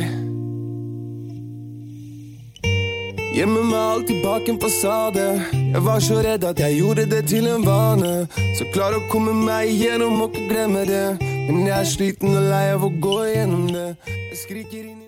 [3.37, 5.27] Hjemme med alltid bak en fasade.
[5.53, 8.15] Jeg var så redd at jeg gjorde det til en vane.
[8.59, 11.09] Så klar å komme meg igjennom, må ikke glemme det.
[11.51, 13.91] Men jeg er sliten og lei av å gå igjennom det.
[14.07, 15.06] Jeg skriker inn i